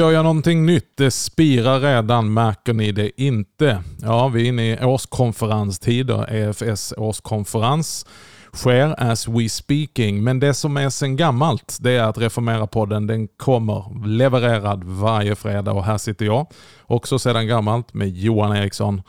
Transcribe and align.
Gör 0.00 0.10
jag 0.10 0.22
någonting 0.22 0.66
nytt. 0.66 0.96
Det 0.96 1.10
spirar 1.10 1.80
redan, 1.80 2.32
märker 2.32 2.72
ni 2.72 2.92
det 2.92 3.22
inte? 3.22 3.82
Ja, 4.02 4.28
vi 4.28 4.42
är 4.42 4.48
inne 4.48 4.72
i 4.72 4.84
årskonferenstider. 4.84 6.32
EFS 6.32 6.94
årskonferens 6.96 8.06
sker 8.52 9.02
as 9.02 9.28
we 9.28 9.48
speaking. 9.48 10.24
Men 10.24 10.40
det 10.40 10.54
som 10.54 10.76
är 10.76 10.90
sen 10.90 11.16
gammalt, 11.16 11.78
det 11.80 11.90
är 11.90 12.02
att 12.02 12.18
Reformera-podden 12.18 13.06
den 13.06 13.28
kommer 13.28 14.06
levererad 14.06 14.84
varje 14.84 15.36
fredag 15.36 15.72
och 15.72 15.84
här 15.84 15.98
sitter 15.98 16.26
jag, 16.26 16.46
också 16.82 17.18
sedan 17.18 17.46
gammalt, 17.46 17.94
med 17.94 18.08
Johan 18.08 18.56
Eriksson. 18.56 19.02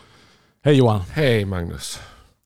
Hej 0.64 0.76
Johan! 0.76 1.02
Hej 1.12 1.46
Magnus! 1.46 2.00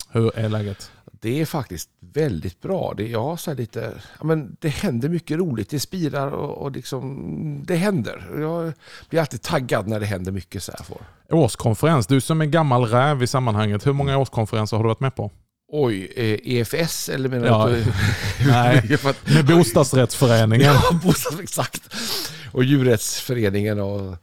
Hur 0.09 0.39
är 0.39 0.50
läget? 0.50 0.91
Det 1.22 1.41
är 1.41 1.45
faktiskt 1.45 1.89
väldigt 2.16 2.62
bra. 2.62 2.94
Det, 2.98 3.08
ja, 3.08 3.38
så 3.38 3.54
lite, 3.54 3.94
ja, 4.20 4.26
men 4.26 4.58
det 4.60 4.70
händer 4.70 5.10
mycket 5.10 5.38
roligt. 5.38 5.70
Det 5.70 5.80
spirar 5.80 6.32
och, 6.32 6.58
och 6.58 6.72
liksom, 6.72 7.64
det 7.68 7.76
händer. 7.76 8.28
Jag 8.40 8.73
blir 9.10 9.20
alltid 9.20 9.42
taggad 9.42 9.88
när 9.88 10.00
det 10.00 10.06
händer 10.06 10.32
mycket. 10.32 10.64
Så 10.64 10.72
här 10.72 10.84
för. 10.84 10.98
Årskonferens. 11.36 12.08
Du 12.08 12.22
som 12.22 12.42
är 12.42 12.46
gammal 12.46 12.86
räv 12.86 13.23
i 13.23 13.28
sammanhanget. 13.28 13.88
Hur 13.88 13.94
många 13.94 14.18
årskonferenser 14.18 14.78
har 14.78 14.84
du 14.84 14.88
varit 14.88 15.00
med 15.00 15.16
på? 15.16 15.32
Oj, 15.72 16.12
eh, 16.16 16.40
EFS 16.44 17.09
eller 17.09 17.30
menar 17.30 17.48
ja. 17.48 17.68
du? 17.68 17.86
Nej, 18.48 19.00
med 19.26 19.45
bostadsrättsföreningen. 19.45 20.73
ja, 20.73 21.00
bostads, 21.04 21.39
exakt. 21.39 21.82
Och 22.52 22.64
djurrättsföreningen 22.64 23.80
och 23.80 24.16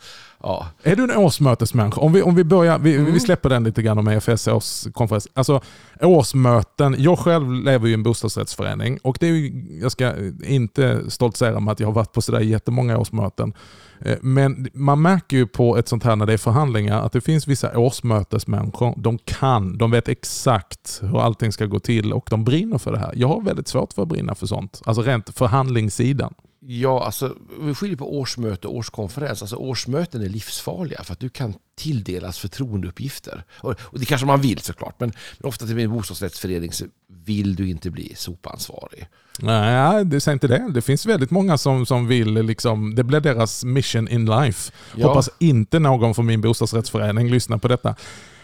Ja. 0.42 0.66
Är 0.82 0.96
du 0.96 1.04
en 1.04 1.16
årsmötesmänniska? 1.16 2.00
Om 2.00 2.12
vi, 2.12 2.22
om 2.22 2.34
vi, 2.34 2.44
börjar, 2.44 2.78
vi, 2.78 2.96
mm. 2.96 3.12
vi 3.12 3.20
släpper 3.20 3.48
den 3.48 3.64
lite 3.64 3.82
grann 3.82 3.98
om 3.98 4.08
EFS 4.08 4.48
årskonferens. 4.48 5.28
Alltså, 5.34 5.60
årsmöten. 6.00 6.96
Jag 6.98 7.18
själv 7.18 7.52
lever 7.52 7.88
i 7.88 7.94
en 7.94 8.02
bostadsrättsförening 8.02 8.98
och 9.02 9.16
det 9.20 9.26
är 9.26 9.30
ju, 9.30 9.78
jag 9.80 9.92
ska 9.92 10.12
inte 10.44 11.10
stoltsera 11.10 11.60
med 11.60 11.72
att 11.72 11.80
jag 11.80 11.88
har 11.88 11.92
varit 11.92 12.12
på 12.12 12.22
sådär 12.22 12.40
jättemånga 12.40 12.98
årsmöten. 12.98 13.52
Eh, 14.00 14.18
men 14.22 14.68
man 14.74 15.02
märker 15.02 15.36
ju 15.36 15.46
på 15.46 15.76
ett 15.76 15.88
sånt 15.88 16.04
här 16.04 16.16
när 16.16 16.26
det 16.26 16.32
är 16.32 16.38
förhandlingar 16.38 17.02
att 17.02 17.12
det 17.12 17.20
finns 17.20 17.48
vissa 17.48 17.78
årsmötesmänniskor. 17.78 18.94
De 18.96 19.18
kan, 19.18 19.78
de 19.78 19.90
vet 19.90 20.08
exakt 20.08 20.98
hur 21.02 21.20
allting 21.20 21.52
ska 21.52 21.66
gå 21.66 21.78
till 21.78 22.12
och 22.12 22.26
de 22.30 22.44
brinner 22.44 22.78
för 22.78 22.92
det 22.92 22.98
här. 22.98 23.12
Jag 23.16 23.28
har 23.28 23.40
väldigt 23.40 23.68
svårt 23.68 23.92
för 23.92 24.02
att 24.02 24.08
brinna 24.08 24.34
för 24.34 24.46
sånt. 24.46 24.82
Alltså 24.84 25.02
rent 25.02 25.38
förhandlingssidan. 25.38 26.34
Ja, 26.66 27.04
alltså 27.04 27.36
vi 27.60 27.74
skiljer 27.74 27.96
på 27.96 28.18
årsmöte 28.18 28.68
och 28.68 28.76
årskonferens. 28.76 29.42
Alltså 29.42 29.56
årsmöten 29.56 30.22
är 30.22 30.28
livsfarliga 30.28 31.02
för 31.04 31.12
att 31.12 31.20
du 31.20 31.28
kan 31.28 31.54
tilldelas 31.76 32.38
förtroendeuppgifter. 32.38 33.44
Och, 33.50 33.74
och 33.80 33.98
det 33.98 34.04
kanske 34.04 34.26
man 34.26 34.40
vill 34.40 34.58
såklart, 34.58 35.00
men, 35.00 35.12
men 35.38 35.48
ofta 35.48 35.66
till 35.66 35.78
en 35.78 35.90
bostadsrättsförening 35.90 36.72
så 36.72 36.84
vill 37.24 37.56
du 37.56 37.68
inte 37.68 37.90
bli 37.90 38.14
sopansvarig. 38.16 39.08
Nej, 39.38 40.04
det 40.04 40.20
säger 40.20 40.34
inte 40.34 40.48
det. 40.48 40.70
Det 40.74 40.82
finns 40.82 41.06
väldigt 41.06 41.30
många 41.30 41.58
som, 41.58 41.86
som 41.86 42.06
vill, 42.06 42.32
liksom, 42.32 42.94
det 42.94 43.04
blir 43.04 43.20
deras 43.20 43.64
mission 43.64 44.08
in 44.08 44.26
life. 44.26 44.72
Ja. 44.96 45.08
Hoppas 45.08 45.30
inte 45.38 45.78
någon 45.78 46.14
från 46.14 46.26
min 46.26 46.40
bostadsrättsförening 46.40 47.30
lyssnar 47.30 47.58
på 47.58 47.68
detta. 47.68 47.94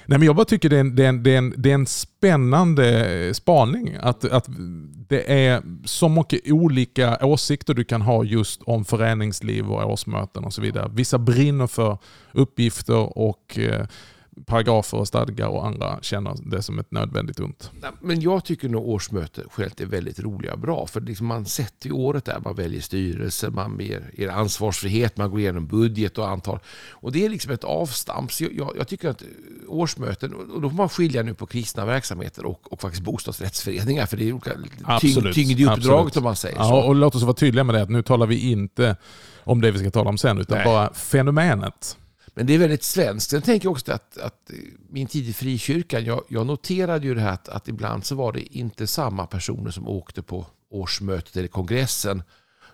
Nej, 0.09 0.19
men 0.19 0.27
jag 0.27 0.37
bara 0.37 0.45
tycker 0.45 0.69
det 0.69 0.77
är 0.77 0.81
en, 0.81 0.95
det 0.95 1.05
är 1.05 1.09
en, 1.09 1.23
det 1.23 1.35
är 1.35 1.39
en, 1.39 1.55
det 1.57 1.71
är 1.71 1.75
en 1.75 1.87
spännande 1.87 3.15
eh, 3.27 3.33
spaning. 3.33 3.97
Att, 4.01 4.25
att 4.25 4.47
det 5.09 5.33
är 5.33 5.63
så 5.85 6.09
mycket 6.09 6.53
olika 6.53 7.27
åsikter 7.27 7.75
du 7.75 7.85
kan 7.85 8.03
ha 8.03 8.25
just 8.25 8.63
om 8.63 8.85
föreningsliv 8.85 9.71
och 9.71 9.93
årsmöten 9.93 10.45
och 10.45 10.53
så 10.53 10.61
vidare. 10.61 10.91
Vissa 10.95 11.19
brinner 11.19 11.67
för 11.67 11.99
uppgifter 12.33 13.19
och 13.19 13.59
eh, 13.59 13.87
paragrafer 14.47 14.99
och 14.99 15.09
stadgar 15.09 15.49
och 15.49 15.67
andra 15.67 15.99
känner 16.03 16.35
det 16.51 16.63
som 16.63 16.79
ett 16.79 16.91
nödvändigt 16.91 17.41
ont. 17.41 17.71
Men 18.01 18.21
jag 18.21 18.45
tycker 18.45 18.69
nog 18.69 18.89
årsmöte 18.89 19.43
självt 19.51 19.81
är 19.81 19.87
väldigt 19.87 20.21
roliga 20.21 20.53
och 20.53 20.59
bra. 20.59 20.87
För 20.87 21.01
liksom 21.01 21.27
man 21.27 21.45
sätter 21.45 21.89
ju 21.89 21.93
året 21.93 22.25
där, 22.25 22.41
man 22.45 22.55
väljer 22.55 22.81
styrelse, 22.81 23.51
man 23.51 23.81
ger 24.13 24.29
ansvarsfrihet, 24.29 25.17
man 25.17 25.31
går 25.31 25.41
igenom 25.41 25.67
budget 25.67 26.19
och 26.19 26.29
antal. 26.29 26.59
Och 26.91 27.13
det 27.13 27.25
är 27.25 27.29
liksom 27.29 27.53
ett 27.53 27.65
avstamp. 27.65 28.33
Så 28.33 28.45
jag, 28.45 28.73
jag, 28.77 28.89
tycker 28.89 29.09
att 29.09 29.23
årsmöten, 29.69 30.35
och 30.35 30.61
då 30.61 30.71
får 30.71 30.77
man 30.77 30.89
skilja 30.89 31.23
nu 31.23 31.35
på 31.35 31.47
kristna 31.47 31.85
verksamheter 31.85 32.47
och, 32.47 32.73
och 32.73 32.81
faktiskt 32.81 33.05
bostadsrättsföreningar. 33.05 34.07
För 34.07 34.17
det 34.17 34.29
är 34.29 34.33
olika 34.33 34.51
tyngd, 35.01 35.35
tyngd 35.35 35.61
i 35.61 35.67
uppdraget 35.67 36.17
om 36.17 36.23
man 36.23 36.37
säger 36.37 36.57
ja, 36.57 36.69
så. 36.69 36.77
Och 36.77 36.95
låt 36.95 37.15
oss 37.15 37.23
vara 37.23 37.35
tydliga 37.35 37.65
med 37.65 37.75
det, 37.75 37.83
att 37.83 37.91
nu 37.91 38.03
talar 38.03 38.27
vi 38.27 38.51
inte 38.51 38.97
om 39.45 39.61
det 39.61 39.71
vi 39.71 39.79
ska 39.79 39.91
tala 39.91 40.11
om 40.11 40.19
sen, 40.19 40.39
utan 40.39 40.59
Nej. 40.59 40.65
bara 40.65 40.95
fenomenet. 40.95 41.97
Men 42.35 42.47
det 42.47 42.55
är 42.55 42.59
väldigt 42.59 42.83
svenskt. 42.83 43.33
Jag 43.33 43.45
tänker 43.45 43.69
också 43.69 43.93
att, 43.93 44.19
att 44.19 44.51
min 44.91 45.07
tid 45.07 45.29
i 45.29 45.33
frikyrkan, 45.33 46.05
jag, 46.05 46.25
jag 46.29 46.47
noterade 46.47 47.07
ju 47.07 47.15
det 47.15 47.21
här 47.21 47.33
att, 47.33 47.49
att, 47.49 47.69
ibland 47.69 48.05
så 48.05 48.15
var 48.15 48.33
det 48.33 48.57
inte 48.57 48.87
samma 48.87 49.27
personer 49.27 49.71
som 49.71 49.89
åkte 49.89 50.23
på 50.23 50.47
årsmötet 50.71 51.37
eller 51.37 51.49
kongressen 51.49 52.23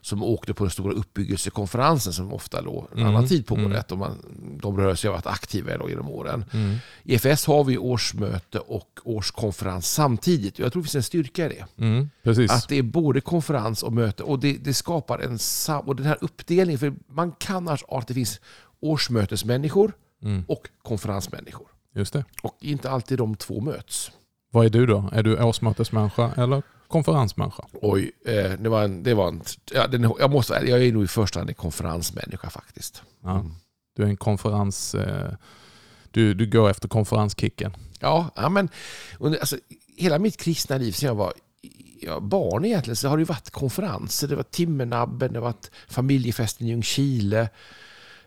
som 0.04 0.22
åkte 0.22 0.54
på 0.54 0.64
den 0.64 0.70
stora 0.70 0.93
uppbyggelsekonferensen 0.93 2.12
som 2.12 2.32
ofta 2.32 2.60
låg 2.60 2.88
en 2.93 2.98
mm. 2.98 3.09
annan 3.09 3.28
tid 3.28 3.47
på 3.47 3.54
mm. 3.54 3.72
året. 3.72 3.93
Och 3.93 3.98
man, 3.98 4.19
de 4.62 4.76
rörelser 4.76 5.09
har 5.09 5.14
varit 5.14 5.26
aktiva 5.26 5.78
då 5.78 5.91
genom 5.91 6.09
åren. 6.09 6.44
Mm. 6.53 6.76
I 7.03 7.14
EFS 7.14 7.47
har 7.47 7.64
vi 7.64 7.78
årsmöte 7.78 8.59
och 8.59 9.00
årskonferens 9.04 9.93
samtidigt. 9.93 10.59
Jag 10.59 10.72
tror 10.72 10.82
det 10.82 10.87
finns 10.87 10.94
en 10.94 11.03
styrka 11.03 11.47
i 11.47 11.48
det. 11.48 11.84
Mm. 11.84 12.10
Att 12.50 12.69
det 12.69 12.78
är 12.78 12.82
både 12.82 13.20
konferens 13.20 13.82
och 13.82 13.93
möte. 13.93 14.22
Och 14.22 14.38
det, 14.38 14.53
det 14.53 14.75
skapar 14.75 15.19
en 15.19 15.38
och 15.84 15.97
den 15.97 16.06
här 16.06 16.19
uppdelningen. 16.20 16.78
För 16.78 16.94
man 17.09 17.32
kan 17.32 17.64
annars 17.69 17.84
att 17.88 18.09
det 18.09 18.14
finns 18.14 18.41
årsmötesmänniskor 18.84 19.92
mm. 20.22 20.44
och 20.48 20.68
konferensmänniskor. 20.82 21.66
Just 21.94 22.12
det. 22.12 22.24
Och 22.42 22.56
inte 22.60 22.90
alltid 22.90 23.18
de 23.18 23.36
två 23.36 23.60
möts. 23.60 24.10
Vad 24.50 24.66
är 24.66 24.70
du 24.70 24.86
då? 24.86 25.10
Är 25.12 25.22
du 25.22 25.42
årsmötesmänniska 25.42 26.32
eller 26.36 26.62
konferensmänniska? 26.88 27.64
Oj, 27.72 28.10
eh, 28.26 28.52
det 28.52 28.68
var 28.68 28.84
en... 28.84 29.02
Det 29.02 29.14
var 29.14 29.28
en 29.28 29.42
ja, 29.72 29.86
den, 29.86 30.12
jag, 30.18 30.30
måste, 30.30 30.54
jag 30.54 30.82
är 30.82 30.92
nog 30.92 31.04
i 31.04 31.08
första 31.08 31.40
hand 31.40 31.48
en 31.48 31.54
konferensmänniska 31.54 32.50
faktiskt. 32.50 33.02
Ja, 33.22 33.30
mm. 33.30 33.52
Du 33.96 34.02
är 34.02 34.06
en 34.06 34.16
konferens... 34.16 34.94
Eh, 34.94 35.32
du, 36.10 36.34
du 36.34 36.46
går 36.46 36.70
efter 36.70 36.88
konferenskicken. 36.88 37.76
Ja, 38.00 38.30
ja 38.36 38.48
men 38.48 38.68
under, 39.18 39.38
alltså, 39.38 39.56
hela 39.96 40.18
mitt 40.18 40.36
kristna 40.36 40.76
liv 40.76 40.92
sedan 40.92 41.06
jag 41.06 41.14
var 41.14 41.32
ja, 42.00 42.20
barn 42.20 42.64
egentligen 42.64 42.96
så 42.96 43.08
har 43.08 43.18
det 43.18 43.24
varit 43.24 43.50
konferenser. 43.50 44.28
Det 44.28 44.36
var 44.36 44.42
Timmernabben, 44.42 45.32
det 45.32 45.40
varit 45.40 45.70
familjefesten 45.88 46.66
i 46.66 46.70
Ljungskile 46.70 47.48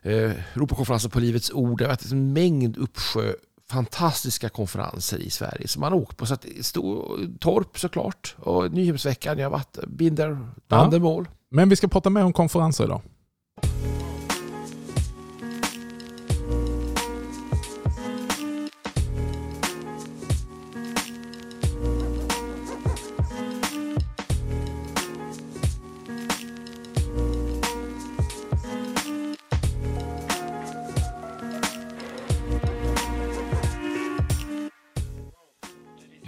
eh, 0.01 0.31
Europakonferensen 0.55 1.11
på 1.11 1.19
Livets 1.19 1.51
Ord. 1.51 1.77
Det 1.77 1.83
har 1.83 1.89
varit 1.89 2.11
en 2.11 2.33
mängd 2.33 2.77
uppsjö 2.77 3.33
fantastiska 3.69 4.49
konferenser 4.49 5.17
i 5.17 5.29
Sverige 5.29 5.67
som 5.67 5.79
man 5.79 5.91
har 5.91 5.99
åkt 5.99 6.17
på. 6.17 6.25
Så 6.25 6.33
att, 6.33 6.45
stå, 6.61 7.17
Torp 7.39 7.79
såklart 7.79 8.35
och 8.39 8.71
Nyhemsveckan. 8.71 9.37
Jag 9.37 9.45
har 9.45 9.51
varit 9.51 9.77
Binder, 9.87 10.37
Dandermål. 10.67 11.25
Ja. 11.29 11.35
Men 11.49 11.69
vi 11.69 11.75
ska 11.75 11.87
prata 11.87 12.09
mer 12.09 12.23
om 12.23 12.33
konferenser 12.33 12.83
idag. 12.83 13.01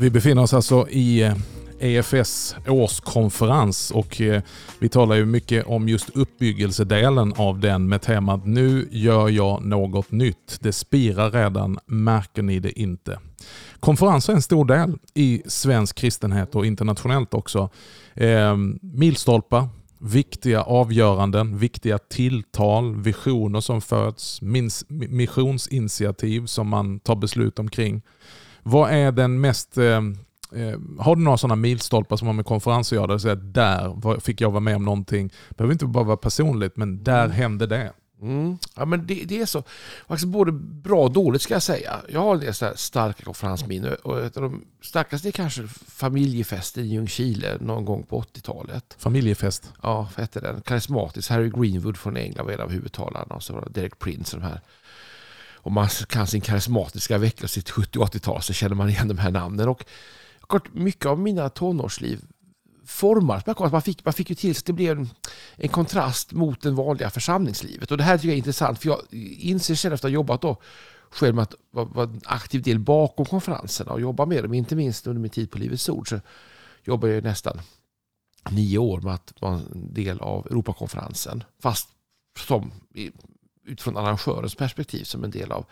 Vi 0.02 0.10
befinner 0.10 0.42
oss 0.42 0.54
alltså 0.54 0.90
i 0.90 1.22
eh, 1.22 1.34
EFS 1.80 2.56
årskonferens 2.68 3.92
och 3.92 4.22
eh, 4.22 4.42
vi 4.80 4.90
talar 4.90 5.16
ju 5.16 5.26
mycket 5.26 5.66
om 5.66 5.90
just 5.90 6.10
uppbyggelsedelen 6.10 7.34
av 7.38 7.60
den 7.60 7.88
med 7.88 8.02
temat 8.02 8.46
Nu 8.46 8.88
gör 8.92 9.30
jag 9.30 9.66
något 9.66 10.12
nytt. 10.12 10.58
Det 10.60 10.72
spirar 10.72 11.32
redan, 11.32 11.80
märker 11.86 12.42
ni 12.42 12.60
det 12.60 12.80
inte? 12.80 13.20
Konferenser 13.80 14.34
är 14.34 14.36
en 14.36 14.42
stor 14.42 14.66
del 14.66 14.98
i 15.14 15.42
svensk 15.46 15.96
kristenhet 15.96 16.56
och 16.56 16.66
internationellt 16.66 17.34
också. 17.34 17.70
Eh, 18.14 18.58
milstolpar, 18.82 19.68
viktiga 19.98 20.62
avgöranden, 20.62 21.58
viktiga 21.58 21.98
tilltal, 21.98 22.96
visioner 22.96 23.62
som 23.62 23.82
föds, 23.82 24.42
missionsinitiativ 25.10 26.46
som 26.46 26.68
man 26.68 27.00
tar 27.00 27.16
beslut 27.16 27.60
omkring. 27.60 28.02
Vad 28.64 28.92
är 28.92 29.12
den 29.12 29.42
mest... 29.42 29.78
Eh, 29.78 29.86
eh, 29.86 30.80
har 31.00 31.16
du 31.16 31.22
några 31.22 31.38
sådana 31.38 31.56
milstolpar 31.56 32.18
som 32.18 32.28
har 32.28 32.34
med 32.34 32.46
konferenser 32.46 32.96
att 32.96 33.24
göra? 33.24 33.36
Där, 33.36 34.02
där 34.02 34.20
fick 34.20 34.42
jag 34.42 34.52
vara 34.52 34.60
med 34.60 34.76
om 34.76 34.86
någonting. 34.86 35.28
Det 35.50 35.58
behöver 35.58 35.74
inte 35.74 35.86
bara 35.86 36.04
vara 36.04 36.18
personligt, 36.18 36.78
men 36.78 37.04
där 37.04 37.26
mm. 37.26 37.32
hände 37.32 37.68
det. 37.68 37.94
Mm. 38.22 38.58
Ja, 38.76 38.86
men 38.86 39.08
det, 39.08 39.24
det 39.26 39.42
är 39.42 39.46
så. 39.46 39.64
Alltså 40.08 40.28
både 40.28 40.52
bra 40.52 41.04
och 41.04 41.12
dåligt 41.12 41.42
ska 41.42 41.54
jag 41.54 41.64
säga. 41.64 42.02
Jag 42.10 42.20
har 42.20 42.34
en 42.34 42.40
del 42.40 42.54
starka 42.76 43.24
konferensminnen. 43.24 43.94
Och 43.94 44.20
ett 44.20 44.38
av 44.38 44.44
de 44.44 44.66
starkaste 44.82 45.30
är 45.30 45.32
kanske 45.32 45.68
familjefesten 45.88 46.84
i 46.84 46.88
Ljungskile 46.88 47.58
någon 47.60 47.86
gång 47.86 48.04
på 48.04 48.22
80-talet. 48.22 48.96
Familjefest? 48.98 49.74
Ja, 49.82 50.10
vad 50.16 50.24
hette 50.24 50.40
den? 50.40 50.62
Karismatisk. 50.62 51.30
Harry 51.30 51.50
Greenwood 51.50 51.98
från 51.98 52.18
England 52.18 52.46
var 52.46 52.54
en 52.54 52.62
av 52.62 52.72
huvudtalarna. 52.72 53.36
Och 53.36 53.44
så 53.44 53.54
var 53.54 53.62
det 53.62 53.82
Derek 53.82 54.00
Prince 54.00 54.36
och 54.36 54.42
de 54.42 54.48
här 54.48 54.62
om 55.62 55.74
man 55.74 55.88
kan 55.88 56.28
sin 56.28 56.42
karismatiska 56.42 57.18
vecka 57.18 57.44
och 57.44 57.50
sitt 57.50 57.70
70 57.70 58.00
80-tal 58.00 58.42
så 58.42 58.54
känner 58.54 58.76
man 58.76 58.90
igen 58.90 59.08
de 59.08 59.18
här 59.18 59.32
namnen. 59.32 59.70
Och 59.70 59.84
mycket 60.72 61.06
av 61.06 61.20
mina 61.20 61.50
tonårsliv 61.50 62.22
formades. 62.86 63.72
Man 63.72 63.82
fick, 63.82 64.06
man 64.06 64.14
fick 64.14 64.30
ju 64.30 64.36
till 64.36 64.56
så 64.56 64.62
det 64.66 64.74
blev 64.74 64.98
en, 64.98 65.10
en 65.56 65.70
kontrast 65.70 66.34
mot 66.34 66.62
det 66.62 66.72
vanliga 66.72 67.10
församlingslivet. 67.10 67.92
Och 67.92 67.98
det 67.98 68.04
här 68.04 68.18
tycker 68.18 68.28
jag 68.28 68.34
är 68.34 68.38
intressant 68.38 68.80
för 68.80 68.90
jag 68.90 69.00
inser 69.40 69.76
själv 69.76 69.94
efter 69.94 70.08
att 70.08 70.12
ha 70.12 70.16
jobbat 70.16 70.42
då 70.42 70.58
själv 71.12 71.36
med 71.36 71.44
att 71.44 71.56
vara, 71.72 71.86
vara 71.86 72.10
en 72.10 72.22
aktiv 72.26 72.62
del 72.62 72.80
bakom 72.80 73.26
konferenserna 73.26 73.92
och 73.92 74.02
jobba 74.02 74.26
med 74.26 74.44
dem. 74.44 74.54
Inte 74.54 74.76
minst 74.76 75.08
under 75.08 75.22
min 75.22 75.32
tid 75.32 75.52
på 75.52 75.58
Livets 75.58 75.90
Ord 75.90 76.10
så 76.10 76.20
jobbade 76.84 77.14
jag 77.14 77.24
nästan 77.24 77.62
nio 78.50 78.78
år 78.78 79.02
med 79.02 79.14
att 79.14 79.34
vara 79.40 79.54
en 79.54 79.94
del 79.94 80.20
av 80.20 80.48
Europakonferensen. 80.48 81.44
Fast 81.62 81.90
som, 82.48 82.72
utifrån 83.70 83.98
arrangörens 83.98 84.56
perspektiv 84.56 85.04
som 85.04 85.24
en 85.24 85.32
del 85.32 85.52
av 85.52 85.66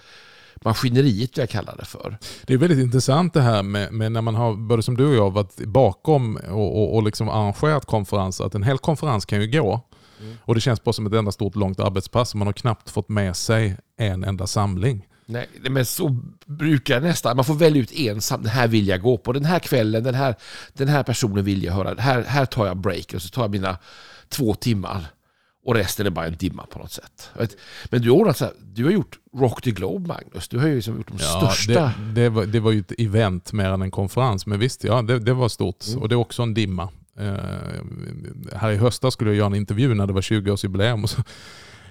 maskineriet 0.61 1.37
jag 1.37 1.49
kallar 1.49 1.75
det 1.77 1.85
för. 1.85 2.17
Det 2.45 2.53
är 2.53 2.57
väldigt 2.57 2.79
intressant 2.79 3.33
det 3.33 3.41
här 3.41 3.63
med, 3.63 3.93
med 3.93 4.11
när 4.11 4.21
man 4.21 4.35
har, 4.35 4.53
både 4.53 4.83
som 4.83 4.97
du 4.97 5.05
och 5.05 5.15
jag, 5.15 5.31
varit 5.31 5.57
bakom 5.65 6.35
och, 6.35 6.81
och, 6.81 6.95
och 6.95 7.03
liksom 7.03 7.29
arrangerat 7.29 7.85
konferenser, 7.85 8.45
att 8.45 8.55
en 8.55 8.63
hel 8.63 8.77
konferens 8.77 9.25
kan 9.25 9.41
ju 9.41 9.47
gå. 9.47 9.81
Mm. 10.21 10.37
Och 10.43 10.55
det 10.55 10.61
känns 10.61 10.83
bara 10.83 10.93
som 10.93 11.07
ett 11.07 11.13
enda 11.13 11.31
stort 11.31 11.55
långt 11.55 11.79
arbetspass. 11.79 12.35
Man 12.35 12.47
har 12.47 12.53
knappt 12.53 12.89
fått 12.89 13.09
med 13.09 13.35
sig 13.35 13.77
en 13.97 14.23
enda 14.23 14.47
samling. 14.47 15.07
Nej, 15.29 15.47
men 15.69 15.85
så 15.85 16.17
brukar 16.45 17.01
det 17.01 17.07
nästan. 17.07 17.35
Man 17.35 17.45
får 17.45 17.53
välja 17.53 17.81
ut 17.81 17.91
en, 17.91 18.19
den 18.29 18.45
här 18.45 18.67
vill 18.67 18.87
jag 18.87 19.01
gå 19.01 19.17
på, 19.17 19.33
den 19.33 19.45
här 19.45 19.59
kvällen, 19.59 20.03
den 20.03 20.15
här, 20.15 20.35
den 20.73 20.87
här 20.87 21.03
personen 21.03 21.45
vill 21.45 21.63
jag 21.63 21.73
höra. 21.73 22.01
Här, 22.01 22.23
här 22.23 22.45
tar 22.45 22.67
jag 22.67 22.77
break 22.77 23.13
och 23.15 23.21
så 23.21 23.29
tar 23.29 23.41
jag 23.41 23.51
mina 23.51 23.77
två 24.29 24.53
timmar 24.53 25.07
och 25.67 25.75
resten 25.75 26.05
är 26.05 26.09
bara 26.09 26.25
en 26.25 26.35
dimma 26.35 26.65
på 26.65 26.79
något 26.79 26.91
sätt. 26.91 27.29
Men 27.89 28.01
du, 28.01 28.11
här, 28.11 28.51
du 28.73 28.83
har 28.83 28.91
gjort 28.91 29.19
Rock 29.35 29.61
the 29.61 29.71
Globe 29.71 30.07
Magnus. 30.07 30.47
Du 30.47 30.59
har 30.59 30.67
ju 30.67 30.75
liksom 30.75 30.97
gjort 30.97 31.07
de 31.07 31.17
ja, 31.19 31.25
största... 31.25 31.93
Det, 32.13 32.21
det, 32.21 32.29
var, 32.29 32.45
det 32.45 32.59
var 32.59 32.71
ju 32.71 32.79
ett 32.79 32.91
event 32.97 33.53
mer 33.53 33.69
än 33.69 33.81
en 33.81 33.91
konferens. 33.91 34.45
Men 34.45 34.59
visst, 34.59 34.83
ja, 34.83 35.01
det, 35.01 35.19
det 35.19 35.33
var 35.33 35.49
stort. 35.49 35.87
Mm. 35.87 36.01
Och 36.01 36.09
det 36.09 36.15
är 36.15 36.17
också 36.17 36.43
en 36.43 36.53
dimma. 36.53 36.89
Uh, 37.19 37.35
här 38.55 38.71
i 38.71 38.75
höstas 38.75 39.13
skulle 39.13 39.29
jag 39.29 39.37
göra 39.37 39.47
en 39.47 39.55
intervju 39.55 39.93
när 39.93 40.07
det 40.07 40.13
var 40.13 40.21
20-årsjubileum. 40.21 41.23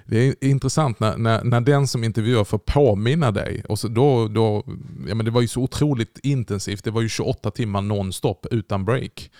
Det 0.05 0.27
är 0.27 0.35
intressant 0.41 0.99
när, 0.99 1.17
när, 1.17 1.43
när, 1.43 1.61
den 1.61 1.87
som 1.87 2.03
intervjuar 2.03 2.43
får 2.43 2.57
påminna 2.57 3.31
dig. 3.31 3.63
Och 3.69 3.79
så 3.79 3.87
då, 3.87 4.27
då, 4.27 4.63
ja 5.07 5.15
men 5.15 5.25
det 5.25 5.31
var 5.31 5.41
ju 5.41 5.47
så 5.47 5.61
otroligt 5.61 6.19
intensivt. 6.23 6.83
Det 6.83 6.91
var 6.91 7.01
ju 7.01 7.09
28 7.09 7.51
timmar 7.51 7.81
nonstop 7.81 8.45
utan 8.51 8.85
break. 8.85 9.31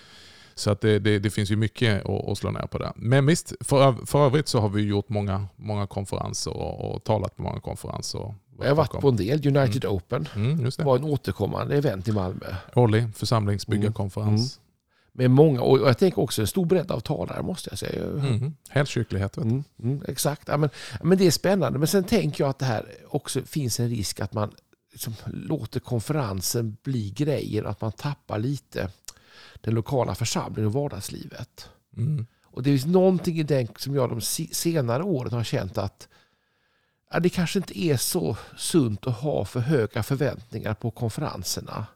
Så 0.58 0.70
att 0.70 0.80
det, 0.80 0.98
det, 0.98 1.18
det, 1.18 1.30
finns 1.30 1.50
ju 1.50 1.56
mycket 1.56 2.06
att, 2.06 2.28
att 2.28 2.38
slå 2.38 2.50
ner 2.50 2.66
på 2.66 2.78
där. 2.78 2.92
Men 2.96 3.26
visst, 3.26 3.52
för, 3.60 4.06
för 4.06 4.26
övrigt 4.26 4.48
så 4.48 4.60
har 4.60 4.68
vi 4.68 4.82
gjort 4.82 5.08
många, 5.08 5.46
många 5.56 5.86
konferenser 5.86 6.56
och, 6.56 6.94
och 6.94 7.04
talat 7.04 7.36
på 7.36 7.42
många 7.42 7.60
konferenser. 7.60 8.34
Jag 8.60 8.68
har 8.68 8.74
varit 8.74 8.90
på 8.90 9.08
en 9.08 9.16
del. 9.16 9.46
United 9.46 9.84
mm. 9.84 9.96
Open 9.96 10.28
mm, 10.36 10.70
var 10.78 10.96
en 10.96 11.04
återkommande 11.04 11.76
event 11.76 12.08
i 12.08 12.12
Malmö. 12.12 12.46
Årlig 12.74 13.14
församlingsbyggarkonferens. 13.14 14.58
Mm. 14.58 14.64
Med 15.12 15.30
många, 15.30 15.60
och 15.60 15.78
jag 15.78 15.98
tänker 15.98 16.20
också 16.20 16.40
en 16.40 16.46
stor 16.46 16.66
bredd 16.66 16.90
av 16.90 17.00
talare 17.00 17.42
måste 17.42 17.70
jag 17.70 17.78
säga. 17.78 18.04
Mm. 18.04 18.54
Helkyrklighet. 18.68 19.36
Mm, 19.36 19.64
mm, 19.82 20.02
exakt, 20.08 20.48
ja, 20.48 20.56
men, 20.56 20.70
men 21.02 21.18
det 21.18 21.26
är 21.26 21.30
spännande. 21.30 21.78
Men 21.78 21.88
sen 21.88 22.04
tänker 22.04 22.44
jag 22.44 22.50
att 22.50 22.58
det 22.58 22.66
här 22.66 22.86
också 23.08 23.42
finns 23.42 23.80
en 23.80 23.88
risk 23.88 24.20
att 24.20 24.32
man 24.32 24.50
liksom 24.92 25.14
låter 25.26 25.80
konferensen 25.80 26.76
bli 26.82 27.10
grejer, 27.10 27.64
att 27.64 27.80
man 27.80 27.92
tappar 27.92 28.38
lite 28.38 28.90
den 29.60 29.74
lokala 29.74 30.14
församlingen 30.14 30.66
och 30.66 30.72
vardagslivet. 30.72 31.68
Mm. 31.96 32.26
Och 32.44 32.62
det 32.62 32.70
finns 32.70 32.86
någonting 32.86 33.38
i 33.38 33.42
den 33.42 33.68
som 33.76 33.94
jag 33.94 34.10
de 34.10 34.20
senare 34.20 35.02
åren 35.02 35.32
har 35.32 35.44
känt 35.44 35.78
att 35.78 36.08
det 37.20 37.28
kanske 37.28 37.58
inte 37.58 37.78
är 37.78 37.96
så 37.96 38.36
sunt 38.56 39.06
att 39.06 39.18
ha 39.18 39.44
för 39.44 39.60
höga 39.60 40.02
förväntningar 40.02 40.74
på 40.74 40.90
konferenserna. 40.90 41.86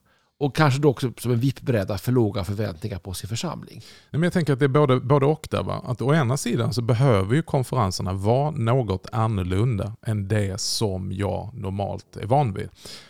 Och 0.43 0.56
kanske 0.56 0.81
då 0.81 0.89
också 0.89 1.12
som 1.19 1.33
en 1.33 1.41
vippbräda 1.41 1.99
för 1.99 2.12
låga 2.12 2.44
förväntningar 2.44 2.99
på 2.99 3.15
sin 3.15 3.29
församling. 3.29 3.83
Men 4.11 4.23
jag 4.23 4.33
tänker 4.33 4.53
att 4.53 4.59
det 4.59 4.65
är 4.65 4.69
både, 4.69 5.00
både 5.00 5.27
och 5.27 5.49
där. 5.50 5.62
Va? 5.62 5.83
Att 5.85 6.03
å 6.03 6.15
ena 6.15 6.37
sidan 6.37 6.75
så 6.75 6.83
behöver 6.83 7.35
ju 7.35 7.43
konferenserna 7.43 8.12
vara 8.12 8.50
något 8.50 9.06
annorlunda 9.12 9.97
än 10.06 10.29
det 10.29 10.61
som 10.61 11.12
jag 11.12 11.50
normalt 11.55 12.17
är 12.17 12.27
van 12.27 12.55
vid. 12.55 12.69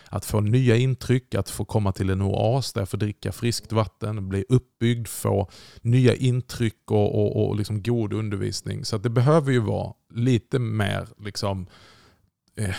Att 0.09 0.25
få 0.25 0.39
nya 0.39 0.75
intryck, 0.75 1.35
att 1.35 1.49
få 1.49 1.65
komma 1.65 1.91
till 1.91 2.09
en 2.09 2.21
oas 2.21 2.73
där 2.73 2.81
jag 2.81 2.89
får 2.89 2.97
dricka 2.97 3.31
friskt 3.31 3.71
vatten, 3.71 4.29
bli 4.29 4.45
uppbyggd, 4.49 5.07
få 5.07 5.49
nya 5.81 6.15
intryck 6.15 6.91
och, 6.91 7.15
och, 7.15 7.47
och 7.47 7.55
liksom 7.55 7.83
god 7.83 8.13
undervisning. 8.13 8.85
Så 8.85 8.97
det 8.97 9.09
behöver 9.09 9.51
ju 9.51 9.59
vara 9.59 9.93
lite 10.13 10.59
mer 10.59 11.07
liksom, 11.17 11.67
eh, 12.55 12.75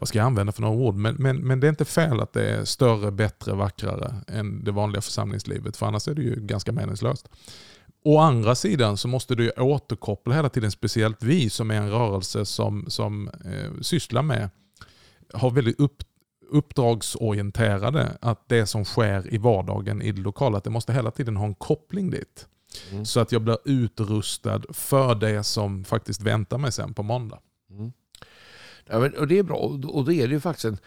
vad 0.00 0.08
ska 0.08 0.18
jag 0.18 0.26
använda 0.26 0.52
för 0.52 0.62
några 0.62 0.76
ord? 0.76 0.94
Men, 0.94 1.14
men, 1.18 1.36
men 1.36 1.60
det 1.60 1.66
är 1.66 1.68
inte 1.68 1.84
fel 1.84 2.20
att 2.20 2.32
det 2.32 2.50
är 2.50 2.64
större, 2.64 3.10
bättre, 3.10 3.54
vackrare 3.54 4.14
än 4.28 4.64
det 4.64 4.72
vanliga 4.72 5.02
församlingslivet. 5.02 5.76
För 5.76 5.86
annars 5.86 6.08
är 6.08 6.14
det 6.14 6.22
ju 6.22 6.40
ganska 6.40 6.72
meningslöst. 6.72 7.28
Å 8.04 8.18
andra 8.18 8.54
sidan 8.54 8.96
så 8.96 9.08
måste 9.08 9.34
du 9.34 9.50
återkoppla 9.50 10.34
hela 10.34 10.48
tiden, 10.48 10.70
speciellt 10.70 11.22
vi 11.22 11.50
som 11.50 11.70
är 11.70 11.74
en 11.74 11.90
rörelse 11.90 12.44
som, 12.44 12.84
som 12.88 13.28
eh, 13.28 13.80
sysslar 13.80 14.22
med, 14.22 14.50
har 15.32 15.50
väldigt 15.50 15.80
upp, 15.80 16.02
uppdragsorienterade, 16.50 18.16
att 18.20 18.48
det 18.48 18.66
som 18.66 18.84
sker 18.84 19.34
i 19.34 19.38
vardagen 19.38 20.02
i 20.02 20.12
det 20.12 20.20
lokala, 20.20 20.58
att 20.58 20.64
det 20.64 20.70
måste 20.70 20.92
hela 20.92 21.10
tiden 21.10 21.36
ha 21.36 21.46
en 21.46 21.54
koppling 21.54 22.10
dit. 22.10 22.46
Mm. 22.90 23.04
Så 23.04 23.20
att 23.20 23.32
jag 23.32 23.42
blir 23.42 23.58
utrustad 23.64 24.62
för 24.70 25.14
det 25.14 25.44
som 25.44 25.84
faktiskt 25.84 26.20
väntar 26.20 26.58
mig 26.58 26.72
sen 26.72 26.94
på 26.94 27.02
måndag. 27.02 27.38
Ja, 28.90 28.98
men, 28.98 29.16
och 29.16 29.28
det 29.28 29.38
är 29.38 29.42
bra. 29.42 29.56
Och 29.56 30.04
då 30.04 30.12
är 30.12 30.28
det 30.28 30.34
ju 30.34 30.40
faktiskt 30.40 30.64
en, 30.64 30.78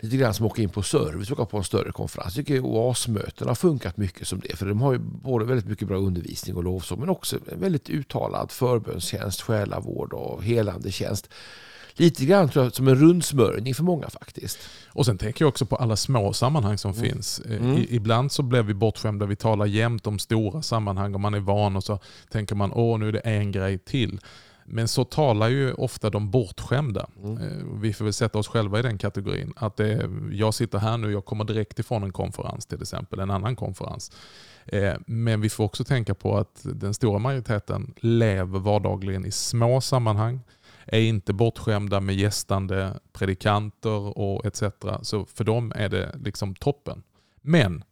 lite 0.00 0.16
grann 0.16 0.34
som 0.34 0.46
åka 0.46 0.62
in 0.62 0.68
på 0.68 0.82
service, 0.82 1.30
åka 1.30 1.44
på 1.44 1.56
en 1.56 1.64
större 1.64 1.92
konferens. 1.92 2.36
Jag 2.36 2.46
tycker 2.46 2.60
OAS-möten 2.60 3.48
har 3.48 3.54
funkat 3.54 3.96
mycket 3.96 4.28
som 4.28 4.40
det. 4.40 4.56
För 4.56 4.66
de 4.66 4.80
har 4.80 4.92
ju 4.92 4.98
både 4.98 5.44
väldigt 5.44 5.66
mycket 5.66 5.88
bra 5.88 5.96
undervisning 5.96 6.56
och 6.56 6.64
lovsång 6.64 7.00
men 7.00 7.08
också 7.08 7.38
en 7.52 7.60
väldigt 7.60 7.90
uttalad 7.90 8.50
förbönstjänst, 8.50 9.42
själavård 9.42 10.12
och 10.12 10.44
helande 10.44 10.92
tjänst. 10.92 11.30
Lite 11.94 12.24
grann 12.24 12.48
tror 12.48 12.64
jag, 12.64 12.74
som 12.74 12.88
en 12.88 12.94
rundsmörjning 12.94 13.74
för 13.74 13.82
många 13.82 14.08
faktiskt. 14.10 14.58
Och 14.88 15.06
sen 15.06 15.18
tänker 15.18 15.44
jag 15.44 15.48
också 15.48 15.66
på 15.66 15.76
alla 15.76 15.96
små 15.96 16.32
sammanhang 16.32 16.78
som 16.78 16.92
mm. 16.92 17.04
finns. 17.04 17.38
Eh, 17.38 17.56
mm. 17.56 17.86
Ibland 17.88 18.32
så 18.32 18.42
blir 18.42 18.62
vi 18.62 18.74
bortskämda, 18.74 19.26
vi 19.26 19.36
talar 19.36 19.66
jämt 19.66 20.06
om 20.06 20.18
stora 20.18 20.62
sammanhang 20.62 21.14
och 21.14 21.20
man 21.20 21.34
är 21.34 21.40
van 21.40 21.76
och 21.76 21.84
så 21.84 21.98
tänker 22.28 22.54
man 22.54 22.72
åh 22.72 22.98
nu 22.98 23.08
är 23.08 23.12
det 23.12 23.18
en 23.18 23.52
grej 23.52 23.78
till. 23.78 24.20
Men 24.70 24.88
så 24.88 25.04
talar 25.04 25.48
ju 25.48 25.72
ofta 25.72 26.10
de 26.10 26.30
bortskämda. 26.30 27.08
Mm. 27.24 27.38
Eh, 27.38 27.80
vi 27.80 27.92
får 27.92 28.04
väl 28.04 28.12
sätta 28.12 28.38
oss 28.38 28.48
själva 28.48 28.78
i 28.78 28.82
den 28.82 28.98
kategorin. 28.98 29.52
Att 29.56 29.76
det, 29.76 30.10
jag 30.32 30.54
sitter 30.54 30.78
här 30.78 30.98
nu, 30.98 31.12
jag 31.12 31.24
kommer 31.24 31.44
direkt 31.44 31.78
ifrån 31.78 32.02
en 32.02 32.12
konferens 32.12 32.66
till 32.66 32.82
exempel, 32.82 33.20
en 33.20 33.30
annan 33.30 33.56
konferens. 33.56 34.12
Eh, 34.66 34.94
men 35.06 35.40
vi 35.40 35.48
får 35.48 35.64
också 35.64 35.84
tänka 35.84 36.14
på 36.14 36.36
att 36.36 36.60
den 36.62 36.94
stora 36.94 37.18
majoriteten 37.18 37.94
lever 37.96 38.58
vardagligen 38.58 39.24
i 39.24 39.30
små 39.30 39.80
sammanhang, 39.80 40.40
är 40.86 41.00
inte 41.00 41.32
bortskämda 41.32 42.00
med 42.00 42.14
gästande 42.14 43.00
predikanter 43.12 44.18
och 44.18 44.46
etc. 44.46 44.62
Så 45.02 45.24
för 45.24 45.44
dem 45.44 45.72
är 45.76 45.88
det 45.88 46.14
liksom 46.24 46.54
toppen. 46.54 47.02
Men 47.40 47.84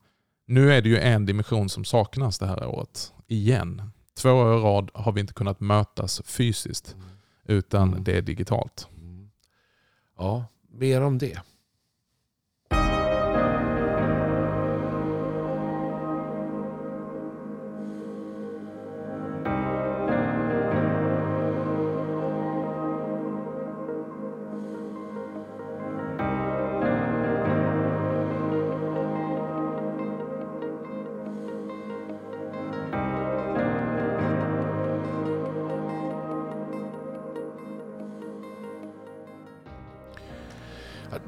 nu 0.47 0.73
är 0.73 0.83
det 0.83 0.89
ju 0.89 0.99
en 0.99 1.27
dimension 1.27 1.69
som 1.69 1.85
saknas 1.85 2.39
det 2.39 2.47
här 2.47 2.67
året, 2.67 3.13
igen. 3.27 3.83
Två 4.17 4.31
år 4.31 4.59
i 4.59 4.61
rad 4.61 4.91
har 4.95 5.13
vi 5.13 5.21
inte 5.21 5.33
kunnat 5.33 5.61
mötas 5.61 6.23
fysiskt, 6.25 6.95
mm. 6.95 7.07
utan 7.45 7.89
mm. 7.89 8.05
det 8.05 8.19
är 8.19 8.23
digitalt. 8.23 8.89
Mm. 8.99 9.31
Ja, 10.19 10.45
mer 10.71 11.01
om 11.01 11.19
det. 11.19 11.41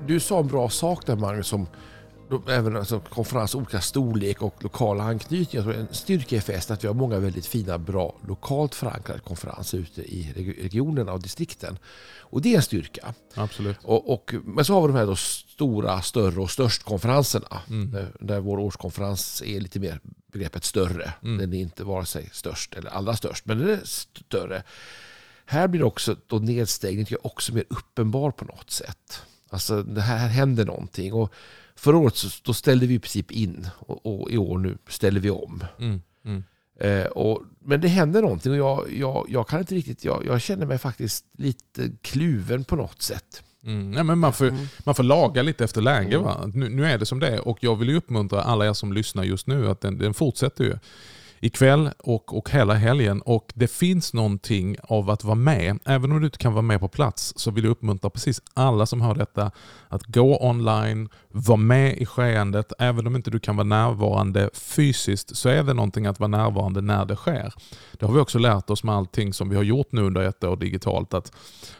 Du 0.08 0.20
sa 0.20 0.40
en 0.40 0.46
bra 0.46 0.68
sak 0.68 1.06
där 1.06 1.16
Magnus, 1.16 1.46
som 1.46 1.66
även 2.48 2.76
alltså, 2.76 3.00
konferens 3.00 3.54
olika 3.54 3.80
storlek 3.80 4.42
och 4.42 4.64
lokala 4.64 5.02
anknytningar. 5.02 5.72
En 5.72 5.88
styrka 5.90 6.36
i 6.36 6.40
fest 6.40 6.70
att 6.70 6.84
vi 6.84 6.88
har 6.88 6.94
många 6.94 7.18
väldigt 7.18 7.46
fina, 7.46 7.78
bra, 7.78 8.14
lokalt 8.28 8.74
förankrade 8.74 9.20
konferenser 9.20 9.78
ute 9.78 10.02
i 10.02 10.32
regionerna 10.62 11.12
och 11.12 11.22
distrikten. 11.22 11.78
Och 12.18 12.42
det 12.42 12.52
är 12.52 12.56
en 12.56 12.62
styrka. 12.62 13.14
Absolut. 13.34 13.76
Och, 13.82 14.12
och, 14.12 14.34
men 14.44 14.64
så 14.64 14.74
har 14.74 14.80
vi 14.80 14.86
de 14.86 14.98
här 14.98 15.06
då 15.06 15.16
stora, 15.16 16.02
större 16.02 16.40
och 16.40 16.50
störst-konferenserna. 16.50 17.62
Mm. 17.68 17.90
Där, 17.90 18.12
där, 18.20 18.40
vår 18.40 18.58
årskonferens 18.58 19.42
är 19.42 19.60
lite 19.60 19.80
mer 19.80 20.00
begreppet 20.32 20.64
större. 20.64 21.12
Mm. 21.22 21.38
Den 21.38 21.52
är 21.52 21.60
inte 21.60 21.84
vare 21.84 22.06
sig 22.06 22.28
störst 22.32 22.74
eller 22.74 22.90
allra 22.90 23.16
störst, 23.16 23.46
men 23.46 23.58
den 23.58 23.68
är 23.68 23.80
större. 23.84 24.62
Här 25.46 25.68
blir 25.68 25.82
också 25.82 26.16
då 26.26 26.38
nedstängningen 26.38 27.18
också 27.22 27.54
mer 27.54 27.64
uppenbar 27.70 28.30
på 28.30 28.44
något 28.44 28.70
sätt. 28.70 29.22
Alltså 29.50 29.82
det 29.82 30.00
här 30.00 30.28
händer 30.28 30.64
någonting. 30.64 31.12
Och 31.12 31.32
förra 31.76 31.96
året 31.96 32.16
så, 32.16 32.28
då 32.42 32.54
ställde 32.54 32.86
vi 32.86 32.94
i 32.94 32.98
princip 32.98 33.30
in 33.30 33.68
och, 33.78 34.06
och, 34.06 34.30
i 34.30 34.38
år 34.38 34.58
nu 34.58 34.78
ställer 34.88 35.20
vi 35.20 35.30
om. 35.30 35.64
Mm, 35.78 36.02
mm. 36.24 36.44
Eh, 36.80 37.06
och, 37.06 37.42
men 37.60 37.80
det 37.80 37.88
händer 37.88 38.22
någonting 38.22 38.52
och 38.52 38.58
jag, 38.58 38.92
jag, 38.92 39.26
jag 39.28 39.48
kan 39.48 39.60
inte 39.60 39.74
riktigt, 39.74 40.04
jag, 40.04 40.26
jag 40.26 40.40
känner 40.40 40.66
mig 40.66 40.78
faktiskt 40.78 41.24
lite 41.38 41.90
kluven 42.02 42.64
på 42.64 42.76
något 42.76 43.02
sätt. 43.02 43.42
Mm. 43.64 43.92
Ja, 43.92 44.02
men 44.02 44.18
man, 44.18 44.32
får, 44.32 44.48
mm. 44.48 44.66
man 44.84 44.94
får 44.94 45.02
laga 45.02 45.42
lite 45.42 45.64
efter 45.64 45.80
läge. 45.80 46.18
Va? 46.18 46.50
Nu, 46.54 46.68
nu, 46.68 46.86
är 46.86 46.98
det 46.98 47.06
som 47.06 47.18
det 47.18 47.28
är 47.28 47.48
och 47.48 47.58
jag 47.60 47.76
vill 47.76 47.96
uppmuntra 47.96 48.42
alla 48.42 48.66
er 48.66 48.72
som 48.72 48.92
lyssnar 48.92 49.24
just 49.24 49.46
nu 49.46 49.68
att 49.68 49.80
den, 49.80 49.98
den 49.98 50.14
fortsätter 50.14 50.64
ju 50.64 50.78
ikväll 51.40 51.90
och, 51.98 52.38
och 52.38 52.50
hela 52.50 52.74
helgen. 52.74 53.22
Och 53.22 53.52
Det 53.54 53.68
finns 53.68 54.12
någonting 54.14 54.76
av 54.82 55.10
att 55.10 55.24
vara 55.24 55.34
med. 55.34 55.78
Även 55.84 56.12
om 56.12 56.20
du 56.20 56.26
inte 56.26 56.38
kan 56.38 56.52
vara 56.52 56.62
med 56.62 56.80
på 56.80 56.88
plats 56.88 57.32
så 57.36 57.50
vill 57.50 57.64
jag 57.64 57.70
uppmuntra 57.70 58.10
precis 58.10 58.42
alla 58.54 58.86
som 58.86 59.00
hör 59.00 59.14
detta 59.14 59.50
att 59.88 60.02
gå 60.02 60.48
online, 60.48 61.08
vara 61.28 61.56
med 61.56 61.98
i 61.98 62.06
skeendet. 62.06 62.72
Även 62.78 63.06
om 63.06 63.16
inte 63.16 63.30
du 63.30 63.40
kan 63.40 63.56
vara 63.56 63.66
närvarande 63.66 64.50
fysiskt 64.54 65.36
så 65.36 65.48
är 65.48 65.62
det 65.62 65.74
någonting 65.74 66.06
att 66.06 66.20
vara 66.20 66.28
närvarande 66.28 66.80
när 66.80 67.04
det 67.04 67.16
sker. 67.16 67.52
Det 67.92 68.06
har 68.06 68.12
vi 68.12 68.20
också 68.20 68.38
lärt 68.38 68.70
oss 68.70 68.84
med 68.84 68.94
allting 68.94 69.32
som 69.32 69.48
vi 69.48 69.56
har 69.56 69.62
gjort 69.62 69.92
nu 69.92 70.02
under 70.02 70.20
ett 70.20 70.44
år 70.44 70.56
digitalt. 70.56 71.14
att 71.14 71.32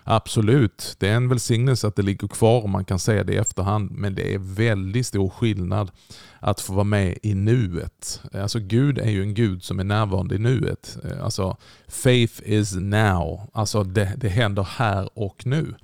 Absolut, 0.05 0.97
det 0.99 1.09
är 1.09 1.15
en 1.15 1.29
välsignelse 1.29 1.89
att 1.89 1.97
det 1.97 2.03
ligger 2.03 2.29
kvar 2.29 2.63
och 2.63 2.69
man 2.69 2.85
kan 2.85 2.99
se 2.99 3.23
det 3.23 3.33
i 3.33 3.37
efterhand. 3.37 3.91
Men 3.91 4.15
det 4.15 4.35
är 4.35 4.39
väldigt 4.39 5.07
stor 5.07 5.31
skillnad 5.31 5.91
att 6.41 6.61
få 6.61 6.73
vara 6.73 6.85
med 6.85 7.19
i 7.23 7.35
nuet. 7.35 8.21
Eh, 8.33 8.43
alltså 8.43 8.59
Gud 8.59 8.99
är 8.99 9.11
ju 9.11 9.23
en 9.23 9.35
Gud 9.35 9.65
som 9.65 9.81
är 9.81 9.85
närvarande 9.85 10.35
i 10.35 10.39
nuet. 10.39 10.99
Eh, 11.05 11.25
alltså 11.25 11.57
faith 11.89 12.43
is 12.45 12.75
now. 12.75 13.51
Alltså 13.53 13.85
det, 13.85 14.13
det 14.17 14.29
händer 14.29 14.63
här 14.63 15.19
och 15.19 15.47
nu. 15.47 15.75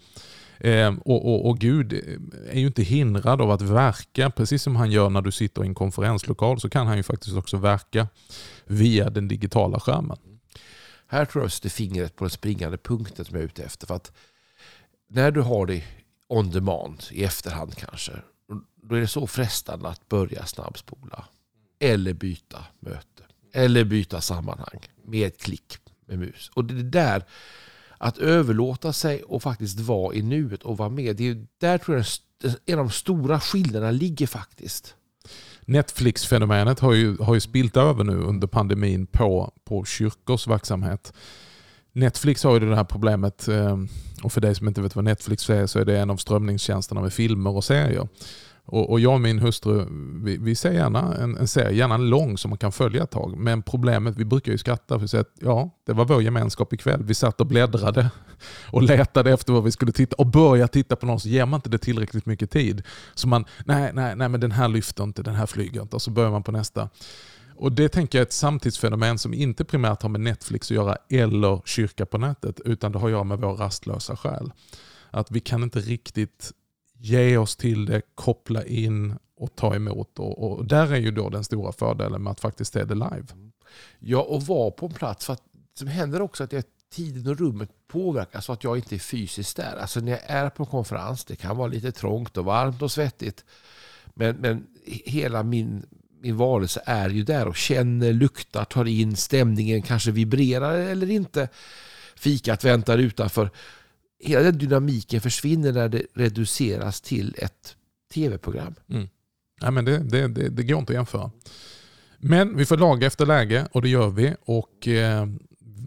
Eh, 0.58 0.94
och, 1.04 1.34
och, 1.34 1.48
och, 1.48 1.58
Gud 1.58 1.92
är 2.50 2.58
ju 2.58 2.66
inte 2.66 2.82
hindrad 2.82 3.40
av 3.40 3.50
att 3.50 3.62
verka, 3.62 4.30
precis 4.30 4.62
som 4.62 4.76
han 4.76 4.90
gör 4.90 5.10
när 5.10 5.22
du 5.22 5.32
sitter 5.32 5.64
i 5.64 5.66
en 5.66 5.74
konferenslokal 5.74 6.60
så 6.60 6.70
kan 6.70 6.86
han 6.86 6.96
ju 6.96 7.02
faktiskt 7.02 7.36
också 7.36 7.56
verka 7.56 8.08
via 8.64 9.10
den 9.10 9.28
digitala 9.28 9.80
skärmen. 9.80 10.18
Här 11.06 11.24
tror 11.24 11.44
jag 11.44 11.48
att 11.48 11.72
fingret 11.72 12.16
på 12.16 12.24
den 12.24 12.30
springande 12.30 12.78
punkten 12.78 13.24
som 13.24 13.34
jag 13.34 13.42
är 13.42 13.46
ute 13.46 13.62
efter. 13.62 13.86
För 13.86 13.94
att 13.94 14.12
när 15.08 15.30
du 15.30 15.40
har 15.40 15.66
det 15.66 15.84
on 16.28 16.50
demand, 16.50 17.02
i 17.10 17.24
efterhand 17.24 17.76
kanske, 17.76 18.12
då 18.88 18.94
är 18.94 19.00
det 19.00 19.06
så 19.06 19.26
frestande 19.26 19.88
att 19.88 20.08
börja 20.08 20.46
snabbspola. 20.46 21.24
Eller 21.78 22.12
byta 22.12 22.64
möte. 22.80 23.22
Eller 23.52 23.84
byta 23.84 24.20
sammanhang 24.20 24.80
med 25.04 25.26
ett 25.26 25.42
klick 25.42 25.78
med 26.06 26.18
mus. 26.18 26.50
Och 26.54 26.64
det 26.64 26.82
där, 26.82 27.24
att 27.98 28.18
överlåta 28.18 28.92
sig 28.92 29.22
och 29.22 29.42
faktiskt 29.42 29.80
vara 29.80 30.14
i 30.14 30.22
nuet 30.22 30.62
och 30.62 30.76
vara 30.76 30.88
med. 30.88 31.16
Det 31.16 31.28
är 31.28 31.46
där 31.58 31.78
tror 31.78 31.96
jag 31.96 32.06
en 32.66 32.78
av 32.78 32.84
de 32.84 32.90
stora 32.90 33.40
skillnaderna 33.40 33.90
ligger 33.90 34.26
faktiskt. 34.26 34.94
Netflix-fenomenet 35.60 36.80
har 36.80 36.92
ju, 36.92 37.16
har 37.16 37.34
ju 37.34 37.40
spilt 37.40 37.76
över 37.76 38.04
nu 38.04 38.16
under 38.16 38.46
pandemin 38.46 39.06
på, 39.06 39.52
på 39.64 39.84
kyrkors 39.84 40.46
verksamhet. 40.46 41.12
Netflix 41.92 42.44
har 42.44 42.60
ju 42.60 42.70
det 42.70 42.76
här 42.76 42.84
problemet, 42.84 43.48
eh, 43.48 43.78
och 44.22 44.32
för 44.32 44.40
dig 44.40 44.54
som 44.54 44.68
inte 44.68 44.80
vet 44.80 44.96
vad 44.96 45.04
Netflix 45.04 45.50
är 45.50 45.66
så 45.66 45.78
är 45.78 45.84
det 45.84 45.98
en 45.98 46.10
av 46.10 46.16
strömningstjänsterna 46.16 47.00
med 47.00 47.12
filmer 47.12 47.50
och 47.50 47.64
serier. 47.64 48.08
Och, 48.66 48.90
och 48.90 49.00
jag 49.00 49.14
och 49.14 49.20
min 49.20 49.38
hustru, 49.38 49.86
vi, 50.24 50.36
vi 50.36 50.54
ser 50.54 50.72
gärna 50.72 51.14
en, 51.14 51.36
en 51.36 51.48
serie, 51.48 51.76
gärna 51.76 51.94
en 51.94 52.10
lång 52.10 52.38
som 52.38 52.48
man 52.48 52.58
kan 52.58 52.72
följa 52.72 53.02
ett 53.02 53.10
tag. 53.10 53.36
Men 53.38 53.62
problemet, 53.62 54.16
vi 54.16 54.24
brukar 54.24 54.52
ju 54.52 54.58
skratta 54.58 54.98
för 54.98 55.18
att 55.18 55.30
ja, 55.40 55.70
det 55.86 55.92
var 55.92 56.04
vår 56.04 56.22
gemenskap 56.22 56.72
ikväll. 56.72 57.02
Vi 57.02 57.14
satt 57.14 57.40
och 57.40 57.46
bläddrade 57.46 58.10
och 58.70 58.82
letade 58.82 59.32
efter 59.32 59.52
vad 59.52 59.64
vi 59.64 59.70
skulle 59.70 59.92
titta 59.92 60.16
och 60.16 60.26
börja 60.26 60.68
titta 60.68 60.96
på 60.96 61.06
någon 61.06 61.20
så 61.20 61.28
ger 61.28 61.46
man 61.46 61.58
inte 61.58 61.68
det 61.68 61.78
tillräckligt 61.78 62.26
mycket 62.26 62.50
tid. 62.50 62.82
Så 63.14 63.28
man, 63.28 63.44
nej, 63.64 63.90
nej, 63.94 64.16
nej 64.16 64.28
men 64.28 64.40
den 64.40 64.52
här 64.52 64.68
lyfter 64.68 65.04
inte, 65.04 65.22
den 65.22 65.34
här 65.34 65.46
flyger 65.46 65.82
inte 65.82 65.96
och 65.96 66.02
så 66.02 66.10
börjar 66.10 66.30
man 66.30 66.42
på 66.42 66.52
nästa. 66.52 66.88
Och 67.56 67.72
Det 67.72 67.88
tänker 67.88 68.18
jag 68.18 68.22
är 68.22 68.26
ett 68.26 68.32
samtidsfenomen 68.32 69.18
som 69.18 69.34
inte 69.34 69.64
primärt 69.64 70.02
har 70.02 70.08
med 70.08 70.20
Netflix 70.20 70.70
att 70.70 70.74
göra 70.74 70.96
eller 71.10 71.62
kyrka 71.64 72.06
på 72.06 72.18
nätet 72.18 72.60
utan 72.64 72.92
det 72.92 72.98
har 72.98 73.06
att 73.08 73.12
göra 73.12 73.24
med 73.24 73.38
vår 73.38 73.54
rastlösa 73.54 74.16
själ. 74.16 74.52
Att 75.10 75.30
vi 75.30 75.40
kan 75.40 75.62
inte 75.62 75.78
riktigt 75.78 76.52
ge 77.04 77.36
oss 77.36 77.56
till 77.56 77.86
det, 77.86 78.02
koppla 78.14 78.64
in 78.64 79.14
och 79.36 79.56
ta 79.56 79.74
emot. 79.74 80.18
Och, 80.18 80.52
och, 80.52 80.64
där 80.64 80.92
är 80.92 80.96
ju 80.96 81.10
då 81.10 81.28
den 81.28 81.44
stora 81.44 81.72
fördelen 81.72 82.22
med 82.22 82.30
att 82.30 82.40
faktiskt 82.40 82.72
se 82.72 82.84
det 82.84 82.94
live. 82.94 83.26
Mm. 83.32 83.52
Ja, 83.98 84.20
och 84.20 84.42
vara 84.42 84.70
på 84.70 84.86
en 84.86 84.92
plats. 84.92 85.26
För 85.26 85.32
att 85.32 85.42
det 85.80 85.90
händer 85.90 86.22
också 86.22 86.44
att 86.44 86.52
jag, 86.52 86.64
tiden 86.94 87.26
och 87.26 87.38
rummet 87.38 87.70
påverkas 87.88 88.44
så 88.44 88.52
att 88.52 88.64
jag 88.64 88.76
inte 88.76 88.94
är 88.94 88.98
fysiskt 88.98 89.56
där. 89.56 89.76
Alltså 89.76 90.00
när 90.00 90.12
jag 90.12 90.20
är 90.26 90.50
på 90.50 90.62
en 90.62 90.66
konferens, 90.66 91.24
det 91.24 91.36
kan 91.36 91.56
vara 91.56 91.68
lite 91.68 91.92
trångt 91.92 92.36
och 92.36 92.44
varmt 92.44 92.82
och 92.82 92.92
svettigt. 92.92 93.44
Men, 94.14 94.36
men 94.36 94.66
hela 95.04 95.42
min, 95.42 95.86
min 96.20 96.36
varelse 96.36 96.82
är 96.86 97.10
ju 97.10 97.22
där 97.22 97.48
och 97.48 97.56
känner, 97.56 98.12
luktar, 98.12 98.64
tar 98.64 98.84
in 98.84 99.16
stämningen, 99.16 99.82
kanske 99.82 100.10
vibrerar 100.10 100.74
eller 100.74 101.10
inte. 101.10 101.48
Fikat 102.16 102.64
väntar 102.64 102.98
utanför 102.98 103.50
hela 104.24 104.42
den 104.42 104.58
dynamiken 104.58 105.20
försvinner 105.20 105.72
när 105.72 105.88
det 105.88 106.02
reduceras 106.14 107.00
till 107.00 107.34
ett 107.38 107.76
tv-program. 108.14 108.74
Mm. 108.88 109.08
Ja, 109.60 109.70
men 109.70 109.84
det, 109.84 109.98
det, 109.98 110.28
det, 110.28 110.48
det, 110.48 110.62
går 110.62 110.78
inte 110.78 110.92
att 110.92 110.96
jämföra. 110.96 111.30
Men 112.18 112.56
vi 112.56 112.66
får 112.66 112.76
laga 112.76 113.06
efter 113.06 113.26
läge 113.26 113.66
och 113.72 113.82
det 113.82 113.88
gör 113.88 114.10
vi. 114.10 114.34
Och 114.44 114.88
eh, 114.88 115.26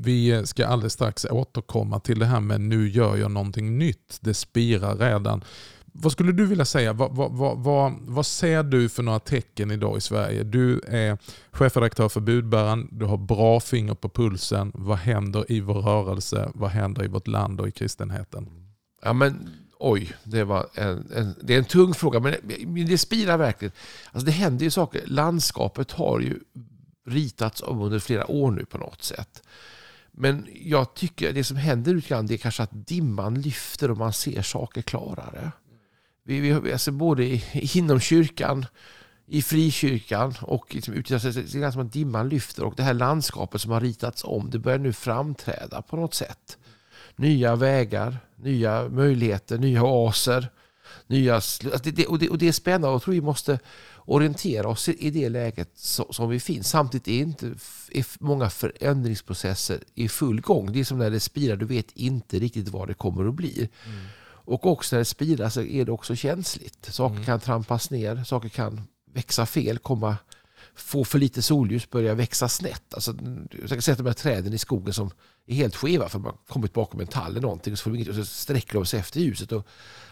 Vi 0.02 0.42
ska 0.46 0.68
alldeles 0.68 0.94
strax 0.94 1.26
återkomma 1.26 2.00
till 2.00 2.20
det 2.20 2.26
här 2.26 2.40
med 2.40 2.62
nu 2.62 2.90
gör 2.90 3.18
jag 3.18 3.32
någonting 3.32 3.78
nytt. 3.78 4.18
Det 4.22 4.34
spirar 4.34 4.98
redan. 4.98 5.44
Vad 6.00 6.12
skulle 6.12 6.32
du 6.32 6.46
vilja 6.46 6.66
säga? 6.66 6.94
Vad, 6.94 7.16
vad, 7.16 7.58
vad, 7.58 7.94
vad, 8.02 8.26
ser 8.26 8.64
du 8.64 8.90
för 8.90 9.04
några 9.04 9.20
tecken 9.20 9.72
idag 9.72 9.98
i 9.98 10.02
Sverige? 10.02 10.44
Du 10.44 10.82
är 10.88 11.18
chefredaktör 11.52 12.10
för 12.10 12.20
Budbäraren, 12.20 12.90
du 12.92 13.06
har 13.06 13.18
bra 13.18 13.60
finger 13.60 13.94
på 13.94 14.10
pulsen. 14.10 14.72
Vad 14.74 14.98
händer 14.98 15.52
i 15.52 15.60
vår 15.60 15.82
rörelse? 15.82 16.52
Vad 16.54 16.70
händer 16.70 17.06
i 17.06 17.08
vårt 17.08 17.28
land 17.28 17.62
och 17.62 17.68
i 17.68 17.72
kristenheten? 17.72 18.50
Ja, 19.04 19.14
men, 19.14 19.50
oj, 19.80 20.14
det, 20.24 20.44
var 20.44 20.68
en, 20.74 21.12
en 21.16 21.36
det 21.42 21.54
är 21.54 21.58
en 21.58 21.66
tung 21.66 21.94
fråga, 21.94 22.20
men 22.20 22.36
det 22.88 22.98
spirar 22.98 23.38
verkligen. 23.38 23.72
Alltså, 24.12 24.26
det 24.26 24.32
händer 24.32 24.64
ju 24.64 24.72
saker. 24.72 25.02
Landskapet 25.06 25.92
har 25.92 26.20
ju 26.20 26.40
ritats 27.08 27.62
om 27.62 27.82
under 27.82 28.00
flera 28.00 28.32
år 28.32 28.52
nu 28.52 28.66
på 28.66 28.78
något 28.78 29.04
sätt. 29.04 29.44
Men 30.12 30.48
jag 30.54 30.94
tycker 30.94 31.34
det 31.34 31.44
som 31.44 31.58
händer 31.58 31.94
lite 31.94 32.10
grann 32.10 32.28
det 32.28 32.34
är 32.34 32.38
kanske 32.38 32.64
att 32.64 32.88
dimman 32.88 33.42
lyfter 33.42 33.92
och 33.92 33.98
man 33.98 34.14
ser 34.14 34.42
saker 34.42 34.82
klarare. 34.82 35.52
Vi, 36.28 36.40
vi, 36.40 36.72
alltså 36.74 36.92
både 36.92 37.42
inom 37.54 38.00
kyrkan, 38.00 38.66
i 39.28 39.42
frikyrkan 39.42 40.34
och 40.42 40.76
liksom 40.76 40.94
ute, 40.94 41.14
alltså, 41.14 41.32
det 41.32 41.56
är 41.56 41.72
som 41.72 41.82
att 41.82 41.94
dimman 41.94 42.30
lyfter 42.30 42.64
och 42.64 42.74
det 42.78 42.84
här 42.84 42.94
landskapet 42.94 43.62
som 43.62 43.72
har 43.72 43.82
ritats 43.82 44.24
om, 44.24 44.50
det 44.50 44.60
börjar 44.60 44.80
nu 44.80 44.94
framträda 44.94 45.82
på 45.82 45.96
något 45.96 46.14
sätt. 46.14 46.58
Nya 47.16 47.56
vägar, 47.56 48.18
nya 48.36 48.90
möjligheter, 48.90 49.58
nya 49.58 49.84
oaser. 49.84 50.50
Nya, 51.08 51.36
alltså 51.36 51.70
det, 51.84 51.92
det, 51.92 52.06
och, 52.06 52.20
det, 52.20 52.30
och 52.30 52.38
det 52.38 52.48
är 52.48 52.52
spännande 52.52 52.88
och 52.88 52.94
jag 52.94 53.02
tror 53.02 53.14
vi 53.14 53.22
måste 53.22 53.60
orientera 53.98 54.68
oss 54.68 54.90
i 54.90 55.10
det 55.10 55.30
läget 55.30 55.70
som 55.76 56.30
vi 56.30 56.40
finns. 56.40 56.70
Samtidigt 56.70 57.08
är 57.08 57.20
inte 57.20 57.46
är 57.92 58.24
många 58.24 58.50
förändringsprocesser 58.50 59.80
i 59.96 60.10
full 60.10 60.42
gång. 60.42 60.72
Det 60.72 60.80
är 60.80 60.84
som 60.84 60.98
när 60.98 61.10
det 61.10 61.20
spirar, 61.20 61.56
du 61.56 61.66
vet 61.66 61.92
inte 61.92 62.40
riktigt 62.40 62.70
vad 62.70 62.88
det 62.88 62.94
kommer 62.94 63.28
att 63.28 63.34
bli. 63.34 63.70
Mm. 63.86 64.08
Och 64.48 64.66
också 64.66 64.96
när 64.96 65.00
det 65.00 65.06
spirar 65.06 65.50
så 65.50 65.62
är 65.62 65.86
det 65.86 65.92
också 65.92 66.16
känsligt. 66.16 66.88
Saker 66.92 67.16
mm. 67.16 67.26
kan 67.26 67.40
trampas 67.40 67.90
ner, 67.90 68.24
saker 68.24 68.50
kan 68.50 68.82
växa 69.14 69.46
fel, 69.46 69.78
komma, 69.78 70.18
få 70.76 71.06
för 71.06 71.20
lite 71.20 71.42
solljus, 71.42 71.90
börja 71.90 72.14
växa 72.14 72.50
snett. 72.50 72.94
Alltså, 72.94 73.16
jag 73.62 73.70
kan 73.70 73.82
se 73.82 73.94
de 73.94 74.06
här 74.06 74.14
träden 74.14 74.54
i 74.54 74.58
skogen 74.58 74.94
som 74.94 75.12
är 75.48 75.56
helt 75.56 75.76
skeva 75.76 76.10
för 76.10 76.20
man 76.20 76.38
kommit 76.48 76.74
bakom 76.74 77.00
en 77.00 77.08
tall 77.08 77.32
eller 77.32 77.42
någonting 77.42 77.74
och 77.74 77.80
så, 77.80 77.84
får 77.84 77.92
de, 77.92 78.10
och 78.10 78.16
så 78.16 78.26
sträcker 78.26 78.74
de 78.74 78.86
sig 78.86 79.00
efter 79.00 79.20
ljuset 79.20 79.52
och 79.52 79.68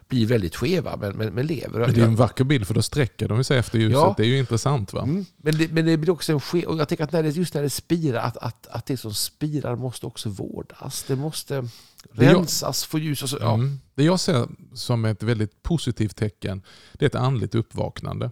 blir 0.07 0.25
väldigt 0.25 0.55
skeva 0.55 0.97
men, 0.97 1.17
men, 1.17 1.33
men 1.33 1.47
lever. 1.47 1.79
Men 1.79 1.93
det 1.93 2.01
är 2.01 2.05
en 2.05 2.15
vacker 2.15 2.43
bild 2.43 2.67
för 2.67 2.73
då 2.73 2.81
sträcker 2.81 3.27
de 3.27 3.43
sig 3.43 3.57
efter 3.57 3.79
ljuset. 3.79 3.93
Ja. 3.93 4.13
Det 4.17 4.23
är 4.23 4.27
ju 4.27 4.39
intressant. 4.39 4.93
va? 4.93 5.01
Mm. 5.01 5.25
Men, 5.37 5.57
det, 5.57 5.71
men 5.71 5.85
det 5.85 5.97
blir 5.97 6.11
också 6.11 6.31
en 6.31 6.41
ske 6.41 6.65
och 6.65 6.77
jag 6.77 6.89
tänker 6.89 7.03
att 7.03 7.11
när 7.11 7.23
det, 7.23 7.29
just 7.29 7.53
när 7.53 7.61
det 7.61 7.69
spirar, 7.69 8.21
att, 8.21 8.37
att, 8.37 8.67
att 8.67 8.85
det 8.85 8.97
som 8.97 9.13
spirar 9.13 9.75
måste 9.75 10.05
också 10.05 10.29
vårdas. 10.29 11.03
Det 11.07 11.15
måste 11.15 11.69
rensas, 12.11 12.85
få 12.85 12.99
ljus 12.99 13.23
och 13.23 13.29
så. 13.29 13.37
Ja. 13.39 13.53
Mm. 13.53 13.79
Det 13.95 14.03
jag 14.03 14.19
ser 14.19 14.47
som 14.73 15.05
ett 15.05 15.23
väldigt 15.23 15.63
positivt 15.63 16.15
tecken 16.15 16.61
det 16.93 17.05
är 17.05 17.07
ett 17.07 17.15
andligt 17.15 17.55
uppvaknande. 17.55 18.31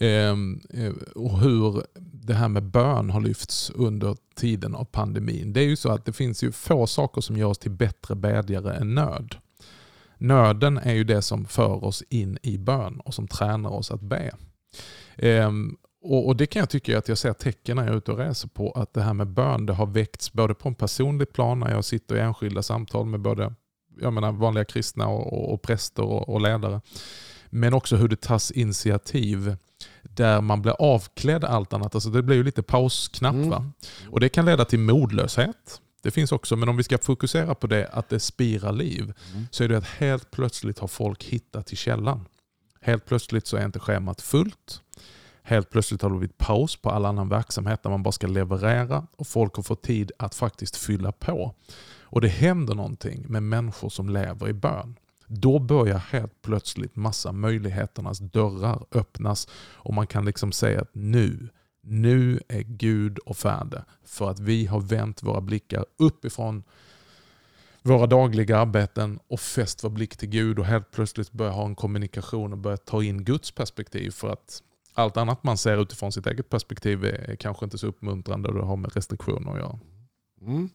Ehm, 0.00 0.60
eh, 0.70 0.92
och 1.14 1.38
hur 1.38 1.82
det 2.00 2.34
här 2.34 2.48
med 2.48 2.62
bön 2.62 3.10
har 3.10 3.20
lyfts 3.20 3.70
under 3.74 4.16
tiden 4.34 4.74
av 4.74 4.84
pandemin. 4.84 5.52
Det 5.52 5.60
är 5.60 5.64
ju 5.64 5.76
så 5.76 5.92
att 5.92 6.04
det 6.04 6.12
finns 6.12 6.42
ju 6.42 6.52
få 6.52 6.86
saker 6.86 7.20
som 7.20 7.36
gör 7.36 7.46
oss 7.46 7.58
till 7.58 7.70
bättre 7.70 8.14
bedjare 8.14 8.74
än 8.74 8.94
nöd. 8.94 9.36
Nöden 10.18 10.78
är 10.78 10.94
ju 10.94 11.04
det 11.04 11.22
som 11.22 11.44
för 11.44 11.84
oss 11.84 12.02
in 12.08 12.38
i 12.42 12.58
bön 12.58 13.00
och 13.00 13.14
som 13.14 13.28
tränar 13.28 13.70
oss 13.70 13.90
att 13.90 14.00
be. 14.00 14.34
Ehm, 15.16 15.76
och, 16.12 16.26
och, 16.26 16.36
Det 16.36 16.46
kan 16.46 16.60
jag 16.60 16.70
tycka 16.70 16.98
att 16.98 17.08
jag 17.08 17.18
ser 17.18 17.32
tecken 17.32 17.76
när 17.76 17.84
jag 17.84 17.92
är 17.92 17.98
ute 17.98 18.12
och 18.12 18.18
reser 18.18 18.48
på 18.48 18.70
att 18.70 18.94
det 18.94 19.02
här 19.02 19.14
med 19.14 19.26
bön 19.26 19.66
det 19.66 19.72
har 19.72 19.86
väckts 19.86 20.32
både 20.32 20.54
på 20.54 20.68
en 20.68 20.74
personlig 20.74 21.32
plan 21.32 21.60
när 21.60 21.70
jag 21.70 21.84
sitter 21.84 22.16
i 22.16 22.20
enskilda 22.20 22.62
samtal 22.62 23.06
med 23.06 23.20
både 23.20 23.54
jag 24.00 24.12
menar, 24.12 24.32
vanliga 24.32 24.64
kristna 24.64 25.08
och, 25.08 25.32
och, 25.32 25.52
och 25.54 25.62
präster 25.62 26.02
och, 26.02 26.28
och, 26.28 26.40
ledare. 26.40 26.80
Men 27.50 27.74
också 27.74 27.96
hur 27.96 28.08
det 28.08 28.20
tas 28.20 28.50
initiativ 28.50 29.56
där 30.02 30.40
man 30.40 30.62
blir 30.62 30.72
avklädd 30.78 31.44
allt 31.44 31.72
annat. 31.72 31.94
Alltså 31.94 32.10
det 32.10 32.22
blir 32.22 32.36
ju 32.36 32.42
lite 32.42 32.62
pausknapp. 32.62 33.34
Mm. 33.34 33.50
Va? 33.50 33.70
Och 34.10 34.20
det 34.20 34.28
kan 34.28 34.44
leda 34.44 34.64
till 34.64 34.78
modlöshet. 34.78 35.80
Det 36.02 36.10
finns 36.10 36.32
också, 36.32 36.56
men 36.56 36.68
om 36.68 36.76
vi 36.76 36.82
ska 36.82 36.98
fokusera 36.98 37.54
på 37.54 37.66
det, 37.66 37.88
att 37.92 38.08
det 38.08 38.20
spirar 38.20 38.72
liv, 38.72 39.12
Mm. 39.32 39.46
så 39.50 39.64
är 39.64 39.68
det 39.68 39.78
att 39.78 39.86
helt 39.86 40.30
plötsligt 40.30 40.78
har 40.78 40.88
folk 40.88 41.24
hittat 41.24 41.66
till 41.66 41.76
källan. 41.76 42.24
Helt 42.80 43.06
plötsligt 43.06 43.46
så 43.46 43.56
är 43.56 43.64
inte 43.64 43.78
schemat 43.78 44.20
fullt. 44.20 44.80
Helt 45.48 45.70
plötsligt 45.70 46.02
har 46.02 46.10
det 46.10 46.16
blivit 46.16 46.38
paus 46.38 46.76
på 46.76 46.90
all 46.90 47.04
annan 47.04 47.28
verksamhet 47.28 47.82
där 47.82 47.90
man 47.90 48.02
bara 48.02 48.12
ska 48.12 48.26
leverera 48.26 49.06
och 49.16 49.26
folk 49.26 49.56
har 49.56 49.62
fått 49.62 49.82
tid 49.82 50.12
att 50.18 50.34
faktiskt 50.34 50.76
fylla 50.76 51.12
på. 51.12 51.54
Och 52.00 52.20
det 52.20 52.28
händer 52.28 52.74
någonting 52.74 53.24
med 53.28 53.42
människor 53.42 53.88
som 53.88 54.08
lever 54.08 54.48
i 54.48 54.52
bön. 54.52 54.96
Då 55.26 55.58
börjar 55.58 55.98
helt 55.98 56.42
plötsligt 56.42 56.96
massa 56.96 57.32
möjligheternas 57.32 58.18
dörrar 58.18 58.84
öppnas 58.92 59.48
och 59.74 59.94
man 59.94 60.06
kan 60.06 60.24
liksom 60.24 60.52
säga 60.52 60.80
att 60.80 60.94
nu, 60.94 61.48
nu 61.80 62.40
är 62.48 62.62
Gud 62.62 63.18
och 63.18 63.36
färde. 63.36 63.84
För 64.04 64.30
att 64.30 64.40
vi 64.40 64.66
har 64.66 64.80
vänt 64.80 65.22
våra 65.22 65.40
blickar 65.40 65.84
uppifrån 65.98 66.64
våra 67.82 68.06
dagliga 68.06 68.58
arbeten 68.58 69.18
och 69.28 69.40
fäst 69.40 69.84
vår 69.84 69.90
blick 69.90 70.16
till 70.16 70.28
Gud 70.28 70.58
och 70.58 70.66
helt 70.66 70.90
plötsligt 70.90 71.32
börja 71.32 71.52
ha 71.52 71.64
en 71.64 71.74
kommunikation 71.74 72.52
och 72.52 72.58
börja 72.58 72.76
ta 72.76 73.02
in 73.02 73.24
Guds 73.24 73.50
perspektiv. 73.50 74.10
För 74.10 74.28
att 74.28 74.62
allt 74.98 75.16
annat 75.16 75.44
man 75.44 75.58
ser 75.58 75.82
utifrån 75.82 76.12
sitt 76.12 76.26
eget 76.26 76.50
perspektiv 76.50 77.04
är 77.04 77.36
kanske 77.36 77.64
inte 77.64 77.78
så 77.78 77.86
uppmuntrande 77.86 78.48
och 78.48 78.54
det 78.54 78.64
har 78.64 78.76
med 78.76 78.96
restriktioner 78.96 79.52
att 79.52 79.58
göra. 79.58 79.78
Mm. 80.40 80.70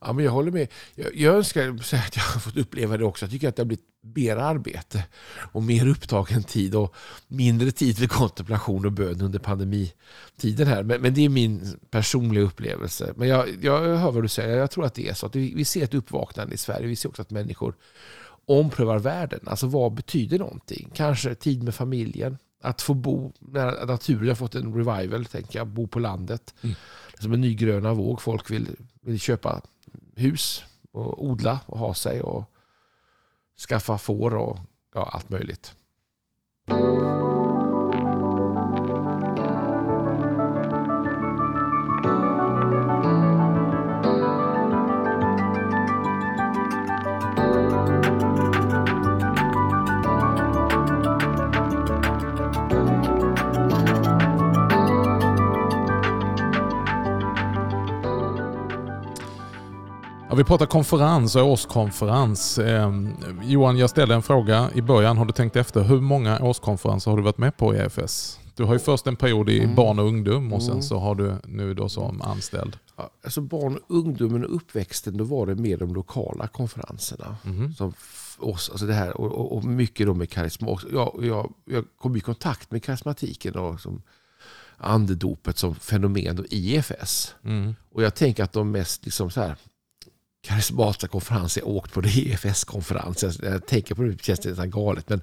Ja, 0.00 0.12
men 0.12 0.24
jag 0.24 0.32
håller 0.32 0.52
med. 0.52 0.68
Jag, 0.94 1.16
jag 1.16 1.34
önskar 1.34 1.82
säga 1.82 2.02
att 2.02 2.16
jag 2.16 2.22
har 2.22 2.40
fått 2.40 2.56
uppleva 2.56 2.96
det 2.96 3.04
också. 3.04 3.24
Jag 3.24 3.32
tycker 3.32 3.48
att 3.48 3.56
det 3.56 3.62
har 3.62 3.66
blivit 3.66 3.86
mer 4.00 4.36
arbete 4.36 5.04
och 5.52 5.62
mer 5.62 5.88
upptagen 5.88 6.42
tid 6.42 6.74
och 6.74 6.94
mindre 7.28 7.70
tid 7.70 7.98
för 7.98 8.06
kontemplation 8.06 8.86
och 8.86 8.92
bön 8.92 9.20
under 9.20 9.38
pandemitiden 9.38 10.66
här. 10.66 10.82
Men, 10.82 11.02
men 11.02 11.14
det 11.14 11.24
är 11.24 11.28
min 11.28 11.78
personliga 11.90 12.44
upplevelse. 12.44 13.12
Men 13.16 13.28
jag, 13.28 13.64
jag 13.64 13.96
hör 13.96 14.12
vad 14.12 14.24
du 14.24 14.28
säger. 14.28 14.56
Jag 14.56 14.70
tror 14.70 14.84
att 14.84 14.94
det 14.94 15.08
är 15.08 15.14
så. 15.14 15.26
Att 15.26 15.36
vi, 15.36 15.54
vi 15.54 15.64
ser 15.64 15.84
ett 15.84 15.94
uppvaknande 15.94 16.54
i 16.54 16.58
Sverige. 16.58 16.86
Vi 16.86 16.96
ser 16.96 17.08
också 17.08 17.22
att 17.22 17.30
människor 17.30 17.74
omprövar 18.46 18.98
världen. 18.98 19.40
Alltså 19.46 19.66
vad 19.66 19.94
betyder 19.94 20.38
någonting? 20.38 20.90
Kanske 20.94 21.34
tid 21.34 21.62
med 21.62 21.74
familjen. 21.74 22.38
Att 22.66 22.82
få 22.82 22.94
bo 22.94 23.32
nära 23.38 23.84
naturen. 23.84 24.28
Har 24.28 24.34
fått 24.34 24.54
en 24.54 24.74
revival, 24.74 25.24
tänker 25.24 25.58
jag. 25.58 25.66
Bo 25.66 25.86
på 25.86 25.98
landet. 25.98 26.54
Mm. 26.62 26.76
Som 27.20 27.32
en 27.32 27.40
ny 27.40 27.54
gröna 27.54 27.94
våg. 27.94 28.22
Folk 28.22 28.50
vill, 28.50 28.76
vill 29.00 29.20
köpa 29.20 29.60
hus 30.14 30.64
och 30.92 31.24
odla 31.24 31.60
och 31.66 31.78
ha 31.78 31.94
sig 31.94 32.22
och 32.22 32.44
skaffa 33.68 33.98
får 33.98 34.34
och 34.34 34.58
ja, 34.94 35.10
allt 35.12 35.28
möjligt. 35.28 35.74
Ja, 60.28 60.34
vi 60.34 60.44
pratar 60.44 60.66
konferens 60.66 61.36
och 61.36 61.46
årskonferens. 61.46 62.58
Eh, 62.58 62.92
Johan, 63.42 63.78
jag 63.78 63.90
ställde 63.90 64.14
en 64.14 64.22
fråga 64.22 64.70
i 64.74 64.82
början. 64.82 65.18
Har 65.18 65.24
du 65.24 65.32
tänkt 65.32 65.56
efter 65.56 65.82
hur 65.82 66.00
många 66.00 66.38
årskonferenser 66.42 67.10
har 67.10 67.18
du 67.18 67.22
varit 67.24 67.38
med 67.38 67.56
på 67.56 67.74
i 67.74 67.78
EFS? 67.78 68.38
Du 68.54 68.64
har 68.64 68.72
ju 68.72 68.78
först 68.78 69.06
en 69.06 69.16
period 69.16 69.48
i 69.50 69.60
Mm. 69.62 69.74
barn 69.74 69.98
och 69.98 70.04
ungdom 70.06 70.52
och 70.52 70.62
sen 70.62 70.70
Mm. 70.72 70.82
så 70.82 70.98
har 70.98 71.14
du 71.14 71.34
nu 71.44 71.74
då 71.74 71.88
som 71.88 72.22
anställd. 72.22 72.78
Ja, 72.96 73.10
alltså 73.24 73.40
barn, 73.40 73.78
ungdomen 73.88 74.44
och 74.44 74.54
uppväxten, 74.56 75.16
då 75.16 75.24
var 75.24 75.46
det 75.46 75.54
mer 75.54 75.76
de 75.76 75.94
lokala 75.94 76.46
konferenserna. 76.48 77.36
Mhm. 77.42 77.74
Som 77.74 77.92
oss, 78.38 78.70
alltså 78.70 78.86
det 78.86 78.94
här, 78.94 79.16
och, 79.20 79.32
och, 79.32 79.56
och 79.56 79.64
mycket 79.64 80.06
då 80.06 80.14
med 80.14 80.30
karisma. 80.30 80.68
också. 80.68 80.86
Jag, 80.92 81.18
jag, 81.22 81.52
jag 81.64 81.84
kom 81.98 82.16
i 82.16 82.20
kontakt 82.20 82.70
med 82.70 82.82
karismatiken 82.84 83.54
och 83.56 83.80
som 83.80 84.02
andedopet 84.78 85.58
som 85.58 85.74
fenomen 85.74 86.46
i 86.50 86.74
EFS. 86.76 87.34
Mm. 87.44 87.74
Och 87.92 88.02
jag 88.02 88.14
tänker 88.14 88.44
att 88.44 88.52
de 88.52 88.70
mest 88.70 89.04
liksom 89.04 89.30
så 89.30 89.40
här, 89.40 89.56
karismatiska 90.46 91.08
konferenser 91.08 91.60
jag 91.60 91.68
åkt 91.68 91.92
på 91.92 92.00
det 92.00 92.08
är 92.08 92.32
EFS-konferenser. 92.32 93.34
Jag, 93.42 93.66
tänker 93.66 93.94
på 93.94 94.02
det, 94.02 94.22
känns 94.22 94.40
det 94.40 94.48
nästan 94.48 94.70
galet. 94.70 95.08
Men, 95.08 95.20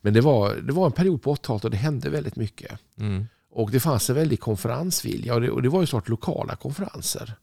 men 0.00 0.14
det, 0.14 0.20
var, 0.20 0.54
det 0.54 0.72
var 0.72 0.86
en 0.86 0.92
period 0.92 1.22
på 1.22 1.34
80-talet 1.34 1.64
och 1.64 1.70
det 1.70 1.76
hände 1.76 2.10
väldigt 2.10 2.36
mycket. 2.36 2.78
Mm. 2.98 3.26
Och 3.50 3.70
det 3.70 3.80
fanns 3.80 4.10
en 4.10 4.16
väldig 4.16 4.40
konferensvilja 4.40 5.34
och 5.34 5.40
det, 5.40 5.50
och 5.50 5.62
det 5.62 5.68
var 5.68 5.80
ju 5.80 5.86
snart 5.86 6.08
lokala 6.08 6.56
konferenser. 6.56 7.34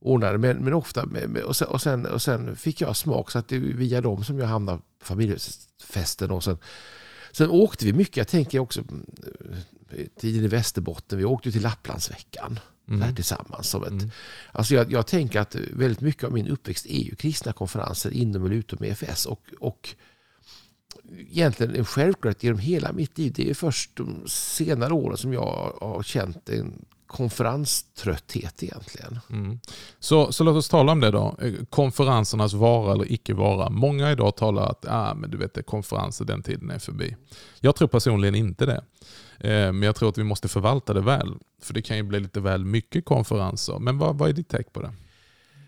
Ordnade, 0.00 0.38
men, 0.38 0.56
men 0.56 0.74
ofta, 0.74 1.06
och, 1.44 1.56
sen, 1.56 1.68
och, 1.68 1.82
sen, 1.82 2.06
och 2.06 2.22
sen 2.22 2.56
fick 2.56 2.80
jag 2.80 2.96
smak 2.96 3.30
så 3.30 3.38
att 3.38 3.48
det 3.48 3.56
är 3.56 3.60
via 3.60 4.00
dem 4.00 4.24
som 4.24 4.38
jag 4.38 4.46
hamnade 4.46 4.78
på 4.78 5.06
familjefesten. 5.06 6.30
Och 6.30 6.44
sen, 6.44 6.58
sen 7.32 7.50
åkte 7.50 7.84
vi 7.84 7.92
mycket, 7.92 8.16
jag 8.16 8.28
tänker 8.28 8.58
också 8.58 8.80
eh, 8.80 10.06
tiden 10.20 10.44
i 10.44 10.48
Västerbotten, 10.48 11.18
vi 11.18 11.24
åkte 11.24 11.52
till 11.52 11.62
Lapplandsveckan 11.62 12.58
Mm. 12.88 13.00
där 13.00 13.12
tillsammans. 13.14 13.68
Som 13.68 13.82
ett, 13.82 13.88
Mm. 13.88 14.10
alltså 14.52 14.74
jag, 14.74 14.92
jag 14.92 15.06
tänker 15.06 15.40
att 15.40 15.54
väldigt 15.54 16.00
mycket 16.00 16.24
av 16.24 16.32
min 16.32 16.48
uppväxt 16.48 16.86
är 16.86 17.00
ju 17.02 17.14
kristna 17.14 17.52
konferenser 17.52 18.10
inom 18.10 18.44
eller 18.44 18.54
utom 18.56 18.84
EFS. 18.84 19.26
Och, 19.26 19.42
och 19.60 19.88
egentligen 21.30 21.74
en 21.74 21.84
självklarhet 21.84 22.42
genom 22.42 22.58
hela 22.58 22.92
mitt 22.92 23.18
liv. 23.18 23.32
Det 23.36 23.50
är 23.50 23.54
först 23.54 23.96
de 23.96 24.22
senare 24.26 24.92
åren 24.92 25.16
som 25.16 25.32
jag 25.32 25.72
har 25.80 26.02
känt 26.02 26.48
en 26.48 26.84
konferenströtthet 27.06 28.62
egentligen. 28.62 29.18
Mm. 29.30 29.60
Så, 29.98 30.32
så 30.32 30.44
låt 30.44 30.56
oss 30.56 30.68
tala 30.68 30.92
om 30.92 31.00
det 31.00 31.10
då. 31.10 31.36
Eh, 31.40 31.52
Konferensernas 31.70 32.52
vara 32.52 32.92
eller 32.92 33.12
icke 33.12 33.34
vara. 33.34 33.70
Många 33.70 34.12
idag 34.12 34.36
talar 34.36 34.70
att 34.70 34.84
ah, 34.88 35.14
men 35.14 35.30
du 35.30 35.36
vet, 35.36 35.66
konferenser, 35.66 36.24
den 36.24 36.42
tiden 36.42 36.70
är 36.70 36.78
förbi. 36.78 37.16
Jag 37.60 37.76
tror 37.76 37.88
personligen 37.88 38.34
inte 38.34 38.66
det. 38.66 38.84
Eh, 39.40 39.50
Men 39.72 39.82
jag 39.82 39.96
tror 39.96 40.08
att 40.08 40.18
vi 40.18 40.24
måste 40.24 40.48
förvalta 40.48 40.92
det 40.94 41.00
väl. 41.00 41.34
För 41.62 41.74
det 41.74 41.82
kan 41.82 41.96
ju 41.96 42.02
bli 42.02 42.20
lite 42.20 42.40
väl 42.40 42.64
mycket 42.64 43.04
konferenser. 43.04 43.78
Men 43.78 43.98
vad, 43.98 44.18
vad 44.18 44.28
är 44.28 44.32
ditt 44.32 44.48
take 44.48 44.70
på 44.70 44.82
det? 44.82 44.92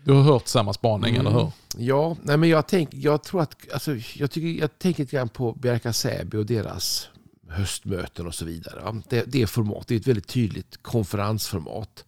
Du 0.03 0.11
har 0.11 0.21
hört 0.21 0.47
samma 0.47 0.73
spaning, 0.73 1.15
Mm. 1.15 1.27
eller 1.27 1.39
hur? 1.39 1.51
Ja, 1.77 2.15
nej 2.23 2.37
men 2.37 2.49
jag, 2.49 2.67
tänk, 2.67 2.93
jag 2.93 3.23
tror 3.23 3.41
att, 3.41 3.55
alltså, 3.73 3.95
jag, 4.15 4.31
tycker, 4.31 4.61
jag 4.61 4.79
tänker 4.79 5.03
lite 5.03 5.15
grann 5.15 5.29
på 5.29 5.53
Bjärka 5.53 5.93
Säby 5.93 6.37
och 6.37 6.45
deras 6.45 7.09
höstmöten 7.49 8.27
och 8.27 8.35
så 8.35 8.45
vidare. 8.45 9.01
Det, 9.09 9.23
det 9.27 9.47
format, 9.47 9.87
det 9.87 9.95
är 9.95 9.99
ett 9.99 10.07
väldigt 10.07 10.27
tydligt 10.27 10.77
konferensformat. 10.81 12.05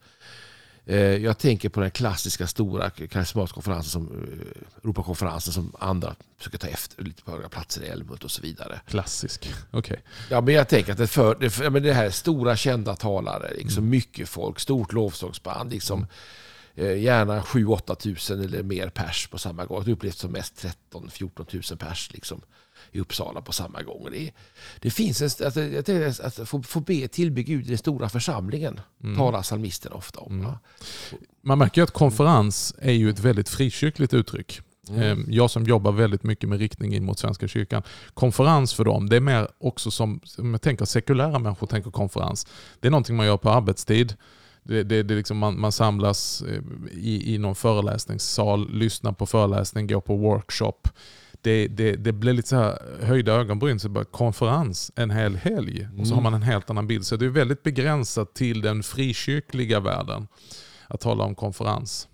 Eh, 0.86 0.98
Jag 0.98 1.38
tänker 1.38 1.70
på 1.70 1.80
den 1.80 1.92
klassiska 1.92 2.48
stora 2.48 2.90
karismatiska 2.90 3.54
konferensen 3.54 3.92
som 3.92 4.08
eh, 4.08 4.84
Europakonferensen 4.84 5.54
som 5.54 5.76
andra 5.80 6.16
försöker 6.38 6.58
ta 6.58 6.68
efter 6.68 7.04
lite 7.04 7.24
på 7.24 7.32
höga 7.32 7.50
platser 7.50 7.84
i 7.84 7.88
Älmhult 7.88 8.24
och 8.24 8.32
så 8.32 8.42
vidare. 8.42 8.82
Klassisk. 8.88 9.54
Okej. 9.72 10.02
Ja, 10.30 10.42
men 10.42 10.54
jag 10.54 10.68
tänker 10.68 10.92
att 10.92 10.98
det, 10.98 11.08
för, 11.08 11.36
det, 11.40 11.50
för, 11.50 11.70
det 11.70 11.94
här 11.94 12.10
stora 12.10 12.56
kända 12.56 12.96
talare, 12.96 13.54
liksom 13.58 13.90
mycket 13.90 14.30
folk, 14.30 14.60
stort 14.60 14.94
lovsångsband, 14.94 15.72
liksom, 15.72 16.08
eh, 16.76 16.98
gärna 17.02 17.42
7-8 17.42 17.96
tusen 17.96 18.42
eller 18.44 18.64
mer 18.64 18.90
pers 18.90 19.28
på 19.28 19.38
samma 19.38 19.66
gång. 19.66 19.84
Det 19.84 19.92
upplevs 19.92 20.18
som 20.18 20.32
mest 20.32 20.66
13-14 20.92 21.46
tusen 21.46 21.78
pers 21.78 22.10
liksom, 22.14 22.42
i 22.94 23.00
Uppsala 23.00 23.42
på 23.42 23.52
samma 23.52 23.82
gång. 23.82 24.08
Det, 24.12 24.32
det 24.80 24.92
finns 24.92 25.22
en, 25.22 25.46
alltså, 25.46 25.62
jag 25.62 25.86
tänker 25.86 26.26
att 26.26 26.50
få, 26.50 26.64
få 26.64 26.80
be 26.80 27.08
tillbe 27.08 27.44
Gud 27.44 27.66
i 27.66 27.70
den 27.70 27.78
stora 27.78 28.10
församlingen, 28.10 28.80
talar 29.18 29.42
psalmisten 29.42 29.92
ofta 29.92 30.20
om. 30.20 30.40
Mm. 30.40 30.52
Man 31.42 31.58
märker 31.58 31.82
ju 31.82 31.84
att 31.84 31.92
konferens 31.94 32.76
är 32.78 32.92
ju 32.92 33.10
ett 33.10 33.20
väldigt 33.20 33.50
frikyrkligt 33.50 34.14
uttryck. 34.14 34.62
Mm. 34.90 35.02
Eh, 35.02 35.36
Jag 35.36 35.52
som 35.52 35.64
jobbar 35.64 35.92
väldigt 35.92 36.24
mycket 36.24 36.50
med 36.50 36.60
riktning 36.60 36.96
in 36.96 37.06
mot 37.06 37.20
Svenska 37.20 37.48
kyrkan. 37.48 37.84
Konferens 38.14 38.74
för 38.74 38.84
dem, 38.84 39.10
det 39.10 39.16
är 39.16 39.20
mer 39.22 39.48
också 39.58 39.92
som, 39.92 40.20
som 40.24 40.52
jag 40.52 40.62
tänker 40.62 40.86
sekulära 40.86 41.40
människor 41.40 41.68
tänker 41.68 41.92
konferens. 41.92 42.48
Det 42.80 42.88
är 42.88 42.92
någonting 42.92 43.16
man 43.16 43.26
gör 43.26 43.38
på 43.38 43.50
arbetstid. 43.50 44.16
Det, 44.64 44.84
det, 44.84 45.04
det 45.04 45.16
liksom 45.16 45.38
man, 45.38 45.60
man 45.60 45.72
samlas 45.72 46.42
eh, 46.42 46.62
i, 46.92 47.36
i 47.36 47.38
någon 47.38 47.56
föreläsningssal, 47.56 48.74
lyssnar 48.74 49.12
på 49.12 49.26
föreläsning, 49.26 49.88
går 49.88 50.02
på 50.02 50.16
workshop. 50.16 50.90
Det, 51.44 51.68
det, 51.68 51.96
det 51.96 52.12
blir 52.12 52.34
lite 52.34 52.48
så 52.50 52.56
här 52.56 52.80
höjda 53.02 53.32
ögonbryn, 53.34 53.80
så 53.80 53.90
bara 53.90 54.04
konferens 54.06 54.92
en 54.96 55.12
hel 55.12 55.36
helg. 55.36 55.88
Och 56.00 56.08
så 56.08 56.14
Mm. 56.14 56.16
har 56.16 56.22
man 56.32 56.34
en 56.34 56.44
helt 56.44 56.70
annan 56.70 56.88
bild. 56.88 57.06
Så 57.06 57.16
det 57.16 57.26
är 57.26 57.30
väldigt 57.30 57.64
begränsat 57.64 58.34
till 58.34 58.62
den 58.62 58.84
frikyrkliga 58.84 59.80
världen 59.80 60.28
att 60.88 61.02
tala 61.02 61.24
om 61.24 61.36
konferens. 61.36 62.08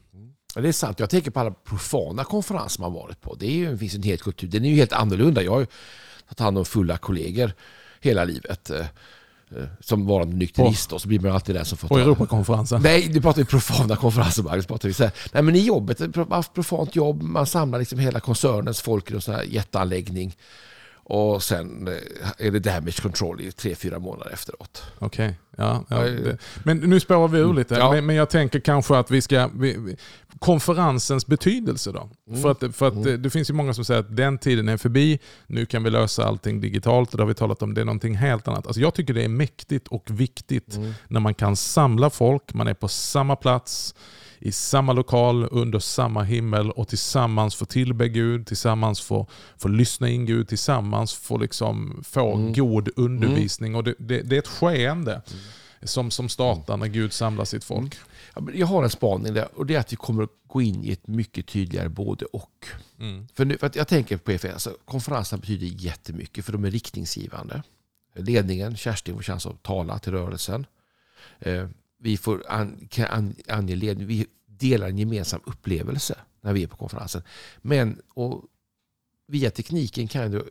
Ja, 0.56 0.62
det 0.62 0.68
är 0.68 0.72
sant. 0.72 1.00
Jag 1.00 1.10
tänker 1.10 1.32
på 1.32 1.39
alla 1.39 1.52
profana 1.52 2.24
konferenser 2.24 2.82
man 2.82 2.94
varit 2.94 3.22
på. 3.22 3.36
Det 3.36 3.46
är 3.46 3.52
ju, 3.56 3.78
finns 3.78 3.96
en 3.96 4.04
hel 4.04 4.18
kultur. 4.18 4.48
Den 4.48 4.65
är 4.65 4.70
ju 4.70 4.76
helt 4.76 4.94
annorlunda. 4.94 5.42
Jag 5.44 5.52
har 5.52 5.68
tagit 6.28 6.39
hand 6.39 6.58
om 6.58 6.65
fulla 6.65 6.98
kollegor 6.98 7.52
hela 8.02 8.24
livet. 8.24 8.72
Eh, 9.58 9.64
Som 9.80 10.06
varande 10.08 10.36
nykterist. 10.36 10.94
Och 10.94 11.02
så 11.02 11.08
blir 11.08 11.20
man 11.20 11.32
alltid 11.32 11.56
den 11.56 11.66
som 11.66 11.78
får 11.78 11.88
På 11.88 11.96
ta... 11.96 12.02
Europakonferensen. 12.02 12.82
Nej, 12.82 13.10
nu 13.14 13.22
pratar 13.22 13.42
vi 13.42 13.46
profana 13.46 13.96
konferenser. 14.06 14.44
Magnus. 14.44 14.66
Pratar 14.66 14.88
vi 14.88 14.94
så 14.94 15.04
här. 15.04 15.12
Nej, 15.34 15.44
men 15.44 15.56
i 15.56 15.60
jobbet, 15.60 16.02
ett 16.02 16.14
pro- 16.14 16.30
haft 16.34 16.54
profant 16.54 16.96
jobb. 16.96 17.22
Man 17.24 17.46
samlar 17.46 17.80
liksom 17.80 18.00
hela 18.00 18.20
koncernens 18.20 18.82
folk 18.82 19.12
i 19.12 19.14
en 19.14 19.22
sån 19.22 19.36
här 19.36 19.44
jätteanläggning. 19.44 20.36
Och 21.12 21.43
sen 21.43 21.88
eh, 21.88 22.48
är 22.48 22.52
det 22.52 22.60
damage 22.60 23.02
control 23.02 23.41
i 23.41 23.52
tre, 23.52 23.76
fyra 23.76 24.00
månader 24.00 24.32
efteråt. 24.34 24.84
Okej, 25.00 25.39
ja, 25.58 25.84
ja, 25.89 25.98
det- 26.00 26.38
men 26.63 26.78
nu 26.78 27.00
spårar 27.00 27.28
vi 27.28 27.39
ur 27.39 27.54
lite. 27.54 27.76
Ja. 27.76 27.91
Men, 27.91 28.06
men 28.06 28.15
jag 28.15 28.30
tänker 28.30 28.60
kanske 28.60 28.98
att 28.98 29.12
vi 29.12 29.22
ska... 29.22 29.50
Vi, 29.56 29.78
vi, 29.78 29.95
konferensens 30.39 31.28
betydelse 31.28 31.91
då? 31.91 32.10
Mm. 32.30 32.41
För 32.41 32.52
att, 32.52 32.76
för 32.76 32.88
att 32.88 33.04
det, 33.04 33.17
det 33.17 33.30
finns 33.30 33.50
ju 33.50 33.54
många 33.54 33.74
som 33.74 33.86
säger 33.86 34.00
att 34.00 34.15
den 34.15 34.38
tiden 34.38 34.69
är 34.69 34.78
förbi, 34.78 35.19
nu 35.48 35.65
kan 35.65 35.84
vi 35.84 35.89
lösa 35.89 36.26
allting 36.26 36.62
digitalt. 36.62 37.12
och 37.12 37.17
Det 37.17 37.24
har 37.24 37.28
vi 37.28 37.34
talat 37.34 37.62
om, 37.62 37.74
det 37.74 37.82
är 37.82 37.86
någonting 37.86 38.15
helt 38.15 38.48
annat. 38.48 38.65
Alltså 38.67 38.82
jag 38.82 38.93
tycker 38.93 39.13
det 39.13 39.24
är 39.24 39.28
mäktigt 39.30 39.88
och 39.88 40.04
viktigt 40.08 40.76
Mm. 40.76 40.93
när 41.08 41.19
man 41.19 41.34
kan 41.34 41.56
samla 41.56 42.10
folk, 42.10 42.54
man 42.54 42.67
är 42.67 42.74
på 42.74 42.88
samma 42.88 43.36
plats, 43.36 43.95
i 44.39 44.52
samma 44.52 44.93
lokal, 44.93 45.47
under 45.52 45.80
samma 45.80 46.23
himmel 46.23 46.71
och 46.71 46.88
tillsammans 46.88 47.56
få 47.56 47.65
tillbe 47.65 48.10
Gud, 48.10 48.47
tillsammans 48.47 49.02
få, 49.02 49.28
få 49.58 49.67
lyssna 49.67 50.10
in 50.10 50.25
Gud, 50.25 50.47
tillsammans 50.47 51.13
få 51.13 51.38
liksom 51.38 52.04
få 52.04 52.36
Mm. 52.36 52.54
god 52.54 52.89
undervisning. 52.95 53.75
Och 53.75 53.84
det, 53.84 53.95
det, 53.99 54.21
det 54.21 54.36
är 54.36 54.39
ett 54.39 54.47
skeende 54.47 55.21
som, 55.84 56.12
som 56.12 56.30
startar 56.30 56.78
när 56.78 56.88
Gud 56.88 57.13
samlar 57.13 57.45
sitt 57.45 57.63
folk. 57.63 57.95
Men 58.36 58.58
Jag 58.58 58.67
har 58.67 58.84
en 58.84 58.89
spaning 58.89 59.34
där 59.34 59.47
och 59.56 59.65
det 59.65 59.75
är 59.75 59.80
att 59.80 59.91
vi 59.93 59.95
kommer 59.95 60.23
att 60.23 60.30
gå 60.47 60.62
in 60.62 60.84
i 60.84 60.91
ett 60.91 61.08
mycket 61.08 61.47
tydligare 61.47 61.89
både 61.89 62.25
och. 62.25 62.65
Mm. 62.99 63.28
För, 63.34 63.45
nu, 63.45 63.58
för 63.58 63.67
att 63.67 63.75
jag 63.75 63.88
tänker 63.88 64.17
på 64.17 64.32
EFS, 64.32 64.45
alltså, 64.45 64.75
konferenserna 64.86 65.39
betyder 65.39 65.67
jättemycket 65.67 66.45
för 66.45 66.52
de 66.52 66.65
är 66.65 66.71
riktningsgivande. 66.71 67.63
Ledningen, 68.15 68.78
Kerstin 68.78 69.15
får 69.15 69.23
chans 69.23 69.45
att 69.45 69.63
tala 69.63 69.99
till 69.99 70.12
rörelsen. 70.13 70.65
Vi 72.00 72.18
får 72.18 72.44
an, 72.50 72.88
kan 72.90 73.06
an, 73.06 73.36
ange 73.48 73.76
ledning, 73.76 74.08
vi 74.08 74.26
delar 74.46 74.88
en 74.90 74.98
gemensam 74.98 75.42
upplevelse 75.46 76.16
när 76.42 76.54
vi 76.54 76.64
är 76.64 76.68
på 76.68 76.78
konferensen. 76.78 77.22
Men 77.62 78.02
och 78.14 78.44
via 79.28 79.52
tekniken 79.52 80.08
kan 80.08 80.32
ju 80.32 80.42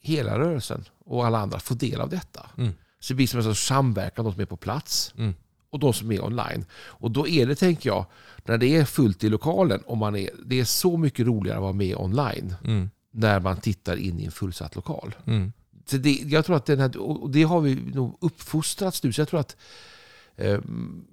hela 0.00 0.38
rörelsen 0.38 0.84
och 1.04 1.26
alla 1.26 1.38
andra 1.38 1.58
få 1.58 1.74
del 1.74 2.00
av 2.00 2.08
detta. 2.10 2.50
Mm. 2.58 2.72
Så 3.00 3.12
det 3.12 3.16
blir 3.16 3.26
som 3.26 3.38
en 3.38 3.44
sorts 3.44 3.66
samverkan, 3.66 4.24
de 4.24 4.32
som 4.34 4.42
är 4.42 4.46
på 4.46 4.56
plats 4.56 5.14
Mm. 5.18 5.34
och 5.70 5.78
de 5.78 5.92
som 5.92 6.12
är 6.12 6.24
online. 6.24 6.64
Och 6.74 7.10
då 7.10 7.28
är 7.28 7.46
det, 7.46 7.54
tänker 7.54 7.90
jag, 7.90 8.06
när 8.44 8.58
det 8.58 8.76
är 8.76 8.84
fullt 8.84 9.24
i 9.24 9.28
lokalen, 9.28 9.82
om 9.86 9.98
man 9.98 10.16
är, 10.16 10.30
det 10.44 10.60
är 10.60 10.64
så 10.64 10.96
mycket 10.96 11.26
roligare 11.26 11.56
att 11.58 11.62
vara 11.62 11.72
med 11.72 11.96
online 11.96 12.54
Mm. 12.64 12.90
när 13.10 13.40
man 13.40 13.56
tittar 13.60 13.96
in 13.96 14.20
i 14.20 14.24
en 14.24 14.30
fullsatt 14.30 14.76
lokal. 14.76 15.14
Mm. 15.26 15.52
Så 15.86 15.96
det, 15.96 16.10
jag 16.12 16.44
tror 16.44 16.56
att 16.56 16.66
den 16.66 16.80
här, 16.80 16.96
och 16.96 17.30
det 17.30 17.42
har 17.42 17.60
vi 17.60 17.74
nog 17.74 18.18
uppfostrats 18.20 19.02
nu, 19.02 19.12
så 19.12 19.20
jag 19.20 19.28
tror 19.28 19.40
att 19.40 19.56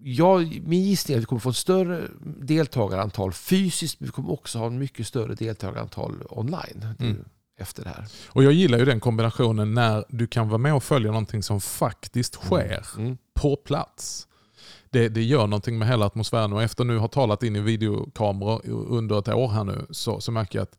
jag, 0.03 0.61
min 0.65 0.81
gissning 0.83 1.13
är 1.13 1.17
att 1.17 1.21
vi 1.21 1.25
kommer 1.25 1.39
få 1.39 1.49
ett 1.49 1.55
större 1.55 2.07
deltagarantal 2.41 3.33
fysiskt, 3.33 3.99
men 3.99 4.07
vi 4.07 4.11
kommer 4.11 4.31
också 4.31 4.59
ha 4.59 4.67
en 4.67 4.79
mycket 4.79 5.07
större 5.07 5.35
deltagarantal 5.35 6.23
online 6.29 6.87
Mm. 6.99 7.25
efter 7.59 7.83
det 7.83 7.89
här. 7.89 8.07
Och 8.29 8.43
jag 8.43 8.53
gillar 8.53 8.77
ju 8.77 8.85
den 8.85 8.99
kombinationen 8.99 9.73
när 9.73 10.05
du 10.09 10.27
kan 10.27 10.47
vara 10.49 10.57
med 10.57 10.73
och 10.75 10.83
följa 10.83 11.11
någonting 11.11 11.43
som 11.43 11.61
faktiskt 11.61 12.33
sker 12.35 12.85
Mm. 12.97 13.17
på 13.33 13.55
plats. 13.55 14.27
Det, 14.89 15.09
det 15.09 15.23
gör 15.23 15.47
någonting 15.47 15.77
med 15.77 15.87
hela 15.87 16.05
atmosfären 16.05 16.53
och 16.53 16.63
efter 16.63 16.83
nu 16.83 16.97
har 16.97 17.07
talat 17.07 17.43
in 17.43 17.55
i 17.55 17.59
videokameror 17.59 18.61
under 18.69 19.19
ett 19.19 19.27
år 19.27 19.47
här 19.49 19.63
nu 19.63 19.85
så, 19.89 20.19
så 20.21 20.31
märker 20.31 20.59
jag 20.59 20.63
att 20.63 20.77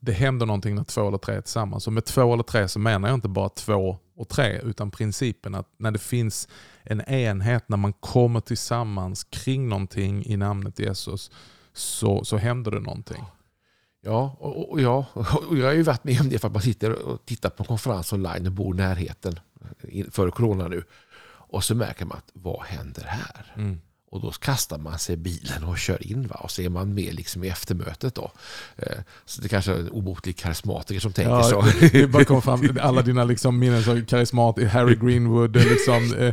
det 0.00 0.12
händer 0.12 0.46
någonting 0.46 0.74
när 0.74 0.84
två 0.84 1.08
eller 1.08 1.18
tre 1.18 1.34
är 1.34 1.40
tillsammans. 1.40 1.86
Och 1.86 1.92
med 1.92 2.04
två 2.04 2.32
eller 2.32 2.42
tre 2.42 2.68
så 2.68 2.78
menar 2.78 3.08
jag 3.08 3.14
inte 3.16 3.28
bara 3.28 3.48
två 3.48 3.98
och 4.16 4.28
tre 4.28 4.60
utan 4.60 4.90
principen 4.90 5.54
att 5.54 5.68
när 5.76 5.90
det 5.90 5.98
finns 5.98 6.48
en 6.82 7.00
enhet, 7.00 7.68
när 7.68 7.76
man 7.76 7.92
kommer 7.92 8.40
tillsammans 8.40 9.24
kring 9.24 9.68
någonting 9.68 10.26
i 10.26 10.36
namnet 10.36 10.78
Jesus 10.78 11.30
så, 11.72 12.24
så 12.24 12.36
händer 12.36 12.70
det 12.70 12.80
någonting. 12.80 13.24
Ja, 14.00 14.36
och, 14.38 14.70
och, 14.72 14.80
ja, 14.80 15.06
och 15.48 15.58
jag 15.58 15.66
har 15.66 15.72
ju 15.72 15.82
varit 15.82 16.04
med 16.04 16.20
om 16.20 16.28
det 16.28 16.38
för 16.38 16.48
att 16.48 16.54
man 16.54 16.62
sitter 16.62 16.92
och 16.92 17.26
tittar 17.26 17.50
på 17.50 17.62
en 17.62 17.66
konferens 17.66 18.12
online 18.12 18.46
och 18.46 18.52
bor 18.52 18.74
i 18.74 18.78
närheten 18.78 19.40
före 20.10 20.30
corona 20.30 20.68
nu. 20.68 20.84
Och 21.48 21.64
så 21.64 21.74
märker 21.74 22.04
man 22.04 22.18
att 22.18 22.30
vad 22.32 22.62
händer 22.62 23.04
här? 23.04 23.54
Mm. 23.56 23.80
Och 24.10 24.20
då 24.20 24.30
kastar 24.30 24.78
man 24.78 24.98
sig 24.98 25.12
i 25.14 25.16
bilen 25.16 25.64
och 25.64 25.78
kör 25.78 26.06
in. 26.12 26.26
Va? 26.26 26.34
Och 26.36 26.50
så 26.50 26.62
är 26.62 26.68
man 26.68 26.94
med 26.94 27.14
liksom 27.14 27.44
i 27.44 27.48
eftermötet. 27.48 28.14
Då. 28.14 28.30
Eh, 28.76 28.92
Så 29.24 29.40
det 29.42 29.48
kanske 29.48 29.72
är 29.72 29.78
en 29.78 29.88
obotlig 29.88 30.36
karismatiker 30.36 31.00
som 31.00 31.12
tänker 31.12 31.32
Ja, 31.32 31.42
så. 31.42 31.64
det, 31.92 32.10
bara 32.10 32.24
kom 32.24 32.42
fram 32.42 32.78
alla 32.80 33.02
dina 33.02 33.24
liksom 33.24 33.58
minnen 33.58 33.82
som 33.82 34.04
karismat, 34.04 34.62
Harry 34.62 34.94
Greenwood, 34.96 35.56
liksom, 35.56 36.14
eh, 36.18 36.26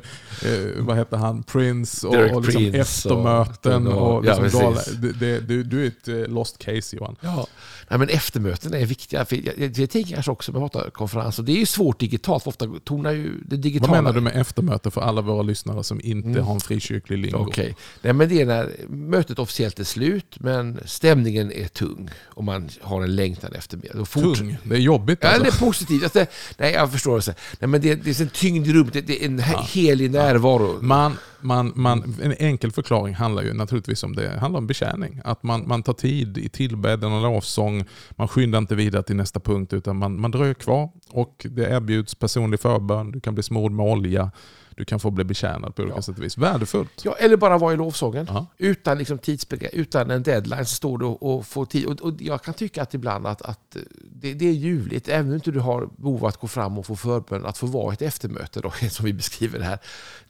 eh, 0.52 0.70
vad 0.78 0.98
heter 0.98 1.18
han, 1.18 1.44
Prince 1.44 2.08
och, 2.08 2.16
och 2.16 2.42
liksom 2.42 2.62
Prince 2.62 2.78
eftermöten. 2.80 3.88
och- 3.88 4.18
Och, 4.18 4.26
ja, 4.26 4.40
liksom 4.40 4.78
det, 5.02 5.12
det, 5.12 5.40
du, 5.40 5.64
du 5.64 5.84
är 5.84 5.88
ett 5.88 6.08
eh, 6.08 6.16
lost 6.34 6.58
case 6.58 6.96
Johan. 6.96 7.16
Ja. 7.22 7.48
Nej, 7.90 8.00
men 8.00 8.10
eftermöten 8.10 8.74
är 8.74 8.86
viktiga. 8.86 9.26
För 9.26 9.36
jag, 9.36 9.60
jag, 9.60 9.78
jag 9.78 9.90
tänker 9.90 10.14
kanske 10.14 10.32
också 10.32 10.52
med 10.52 10.94
konferenser. 10.94 11.44
Det 11.44 11.52
är 11.52 11.58
ju 11.58 11.66
svårt 11.66 12.00
digitalt. 12.00 12.44
För 12.44 12.50
ofta 12.50 12.68
tonar 12.84 13.12
ju 13.12 13.32
det 13.46 13.58
digitala... 13.58 13.92
Vad 13.94 14.04
menar 14.04 14.14
du 14.14 14.22
med 14.22 14.36
eftermöte 14.42 14.92
för 14.92 15.02
alla 15.02 15.22
våra 15.22 15.42
lyssnare 15.42 15.84
som 15.84 16.02
inte 16.04 16.28
Mm. 16.30 16.44
har 16.44 16.54
en 16.54 16.60
frikyrklig 16.60 17.18
lingo? 17.18 17.52
Okej. 17.74 17.84
Nej, 18.02 18.14
men 18.14 18.30
det 18.30 18.42
är 18.42 18.46
när 18.46 18.76
mötet 18.90 19.40
officiellt 19.40 19.80
är 19.80 19.84
slut 19.84 20.36
men 20.40 20.80
stämningen 20.86 21.52
är 21.52 21.68
tung 21.68 22.10
och 22.26 22.44
man 22.44 22.70
har 22.82 23.02
en 23.02 23.16
längtan 23.16 23.54
efter 23.54 23.78
mer. 23.78 24.06
Fort- 24.06 24.38
Tung, 24.38 24.58
det 24.64 24.76
är 24.76 24.80
jobbigt 24.80 25.20
Ja, 25.22 25.28
alltså. 25.28 25.44
det 25.44 25.50
är 25.50 25.60
positivt. 25.60 26.04
Alltså, 26.04 26.26
nej, 26.58 26.74
jag 26.74 26.92
förstår. 26.92 27.20
Det. 27.26 27.36
Nej, 27.60 27.68
men 27.68 27.82
det, 27.82 27.96
det 27.96 28.20
är 28.20 28.22
en 28.22 28.30
tyngd 28.30 28.68
i 28.68 28.74
rummet. 28.74 28.94
Det, 29.08 29.22
är 29.24 29.26
en 29.26 29.40
he- 29.40 29.68
helig 29.74 30.12
närvaro. 30.12 30.78
Man, 30.82 31.18
man, 31.42 31.72
man, 31.76 32.16
en 32.22 32.34
enkel 32.40 32.72
förklaring 32.72 33.14
handlar 33.16 33.44
ju 33.44 33.54
naturligtvis 33.54 34.04
om 34.04 34.16
det 34.16 34.40
handlar 34.40 34.58
om 34.58 34.68
betjäning. 34.68 35.22
Att 35.24 35.44
man, 35.44 35.68
man 35.68 35.84
tar 35.84 35.94
tid 35.94 36.38
i 36.38 36.50
tillbedjan 36.50 37.14
och 37.14 37.22
lovsång. 37.22 37.86
Man 38.12 38.28
skyndar 38.28 38.60
inte 38.60 38.76
vidare 38.76 39.04
till 39.04 39.16
nästa 39.16 39.40
punkt 39.40 39.74
utan 39.74 39.96
man, 39.98 40.20
man 40.22 40.32
dröjer 40.32 40.54
kvar 40.54 40.90
och 41.10 41.46
det 41.50 41.64
erbjuds 41.70 42.16
personlig 42.16 42.60
förbön. 42.60 43.12
Du 43.12 43.20
kan 43.20 43.34
bli 43.34 43.44
smord 43.44 43.72
med 43.72 43.86
olja. 43.86 44.32
Du 44.78 44.86
kan 44.86 45.00
få 45.00 45.12
bli 45.12 45.24
betjänad 45.24 45.76
på 45.76 45.82
olika 45.82 45.98
Ja. 45.98 46.02
sätt 46.02 46.18
och 46.18 46.24
vis. 46.24 46.38
Värdefullt. 46.38 47.06
Ja, 47.06 47.16
eller 47.20 47.38
bara 47.38 47.58
vara 47.58 47.74
i 47.74 47.78
lovsången. 47.78 48.26
Ja. 48.30 48.46
Utan 48.58 48.98
liksom 48.98 49.18
tidsbegrepp, 49.18 49.74
utan 49.74 50.12
en 50.12 50.24
deadline 50.24 50.66
så 50.66 50.76
står 50.76 50.98
du 50.98 51.06
och, 51.06 51.46
får 51.46 51.66
tid. 51.66 51.86
Och, 51.86 52.02
och 52.02 52.14
jag 52.22 52.44
kan 52.44 52.54
tycka 52.54 52.82
att 52.82 52.94
ibland 52.94 53.28
att, 53.28 53.42
att 53.42 53.78
det, 54.12 54.34
det 54.34 54.46
är 54.46 54.52
ljuvligt, 54.54 55.08
även 55.10 55.28
om 55.28 55.34
inte 55.36 55.52
du 55.52 55.60
har 55.60 55.90
behov 55.98 56.18
av 56.24 56.26
att 56.26 56.38
gå 56.38 56.48
fram 56.48 56.78
och 56.78 56.86
få 56.86 56.96
förbön, 56.96 57.46
att 57.46 57.58
få 57.58 57.68
vara 57.68 57.92
i 57.92 57.94
ett 57.94 58.02
eftermöte 58.02 58.62
då, 58.62 58.72
som 58.90 59.06
vi 59.06 59.14
beskriver 59.14 59.60
det 59.60 59.66
här, 59.66 59.80